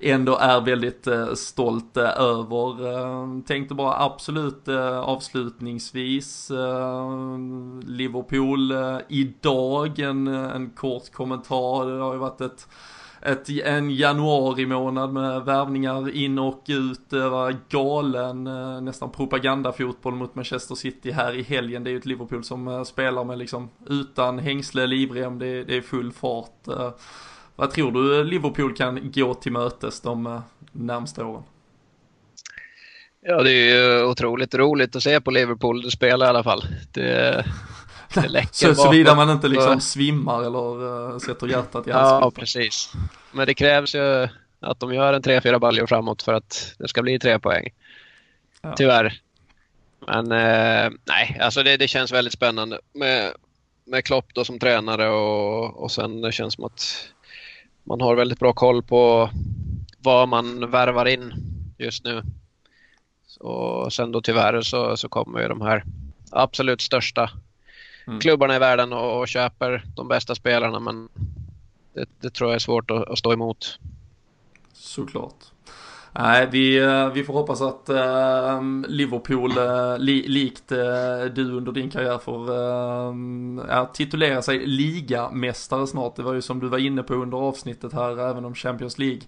[0.00, 2.92] ändå är väldigt eh, stolt eh, över.
[2.92, 7.10] Eh, tänkte bara absolut eh, avslutningsvis eh,
[7.86, 11.86] Liverpool eh, idag, en, en kort kommentar.
[11.86, 12.68] Det har ju varit ett
[13.26, 17.10] ett, en januari månad med värvningar in och ut.
[17.10, 21.84] Det var galen, eh, nästan propagandafotboll mot Manchester City här i helgen.
[21.84, 25.76] Det är ju ett Liverpool som eh, spelar med liksom utan hängsle, livrem, det, det
[25.76, 26.68] är full fart.
[26.68, 26.90] Eh,
[27.56, 30.40] vad tror du Liverpool kan gå till mötes de
[30.72, 31.42] närmsta åren?
[33.20, 36.64] Ja, det är ju otroligt roligt att se på Liverpool spela i alla fall.
[36.92, 37.44] Det,
[38.14, 42.18] det läcker så, Såvida man inte liksom svimmar eller uh, sätter hjärtat i halsen.
[42.20, 42.92] Ja, precis.
[43.32, 44.28] Men det krävs ju
[44.60, 47.68] Att de gör en tre, fyra baljor framåt för att det ska bli tre poäng.
[48.62, 48.74] Ja.
[48.76, 49.20] Tyvärr.
[50.06, 53.32] Men eh, nej, alltså det, det känns väldigt spännande med,
[53.84, 57.08] med Klopp då som tränare och, och sen det känns som att
[57.84, 59.30] man har väldigt bra koll på
[59.98, 61.34] vad man värvar in
[61.78, 62.22] just nu.
[63.40, 65.84] Och sen då tyvärr så, så kommer ju de här
[66.30, 67.30] absolut största
[68.06, 68.20] Mm.
[68.20, 71.08] klubbarna i världen och, och köper de bästa spelarna men
[71.94, 73.78] det, det tror jag är svårt att, att stå emot.
[74.72, 75.44] Såklart.
[76.18, 80.78] Nej, vi, eh, vi får hoppas att äh, Liverpool, äh, li, likt äh,
[81.34, 82.46] du under din karriär, får
[83.92, 86.16] titulera sig ligamästare snart.
[86.16, 89.20] Det var ju som du var inne på under avsnittet här, även om Champions League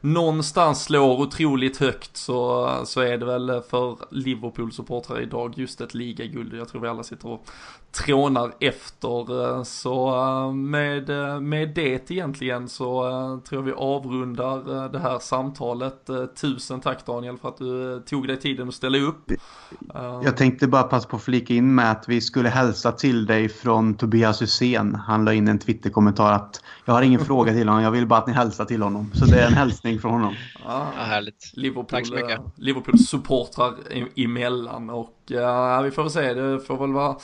[0.00, 6.54] någonstans slår otroligt högt så, så är det väl för Liverpool-supportrar idag just ett ligaguld.
[6.54, 7.46] Jag tror vi alla sitter och
[7.92, 9.64] trånar efter.
[9.64, 10.10] Så
[10.52, 11.08] med,
[11.42, 13.02] med det egentligen så
[13.48, 16.10] tror jag vi avrundar det här samtalet.
[16.40, 19.30] Tusen tack Daniel för att du eh, tog dig tiden att ställa upp.
[19.30, 23.26] Eh, Jag tänkte bara passa på att flika in med att vi skulle hälsa till
[23.26, 24.94] dig från Tobias Hysén.
[24.94, 28.18] Han la in en Twitter-kommentar att jag har ingen fråga till honom, jag vill bara
[28.20, 29.10] att ni hälsar till honom.
[29.14, 30.34] Så det är en hälsning från honom.
[30.64, 30.92] ja.
[30.96, 31.50] Ja, härligt.
[31.54, 32.38] Liverpool, Tack så mycket.
[32.38, 37.16] eh, Liverpools supportrar e- emellan och ja, vi får väl se, det får väl vara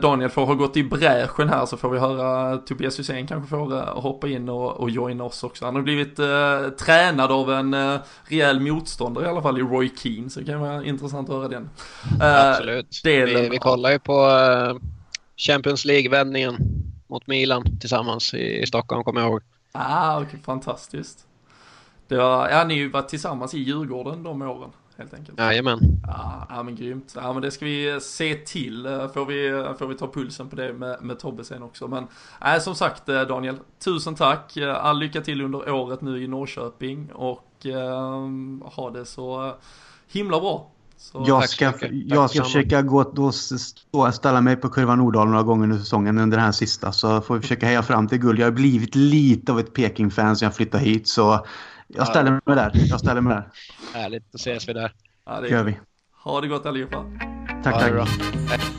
[0.00, 3.76] Daniel får ha gått i bräschen här så får vi höra Tobias Hysén kanske får
[3.76, 5.64] eh, hoppa in och, och joina oss också.
[5.64, 9.90] Han har blivit eh, tränad av en eh, rejäl motståndare i alla fall i Roy
[9.96, 11.70] Keane så det kan vara intressant att höra den.
[12.20, 13.00] Eh, Absolut.
[13.04, 14.76] delen Vi, vi kollar ju på eh,
[15.36, 16.56] Champions League-vändningen
[17.06, 19.42] mot Milan tillsammans i, i Stockholm, kommer jag ihåg.
[19.72, 21.26] Ah, okej, fantastiskt.
[22.08, 25.38] Det var, ja ni har ju varit tillsammans i Djurgården de åren helt enkelt.
[25.38, 25.78] Jajamän.
[26.06, 27.12] Ja, ja men grymt.
[27.16, 28.86] Ja men det ska vi se till.
[28.86, 31.88] Eh, Får vi, får vi ta pulsen på det med, med Tobbe sen också.
[31.88, 32.06] Men
[32.54, 34.56] äh, som sagt eh, Daniel, tusen tack.
[34.56, 38.28] Eh, All lycka till under året nu i Norrköping och eh,
[38.74, 39.54] ha det så eh,
[40.12, 40.70] himla bra.
[40.96, 41.72] Så, Jag ska.
[41.72, 45.78] Tack jag ska försöka gå, då, stå, ställa mig på kurvan Nordahl några gånger under
[45.78, 46.92] säsongen under den här sista.
[46.92, 48.38] Så får vi försöka heja fram till guld.
[48.38, 51.08] Jag har blivit lite av ett Peking-fan sen jag flyttade hit.
[51.08, 51.46] Så
[51.88, 52.70] jag ställer mig där.
[52.74, 53.48] Jag ställer mig där.
[54.00, 54.92] Härligt, då ses vi där.
[55.26, 55.78] ja, det gör vi.
[56.22, 57.04] Ha det gott allihopa.
[57.64, 58.06] Tack, Ha det
[58.48, 58.73] tack.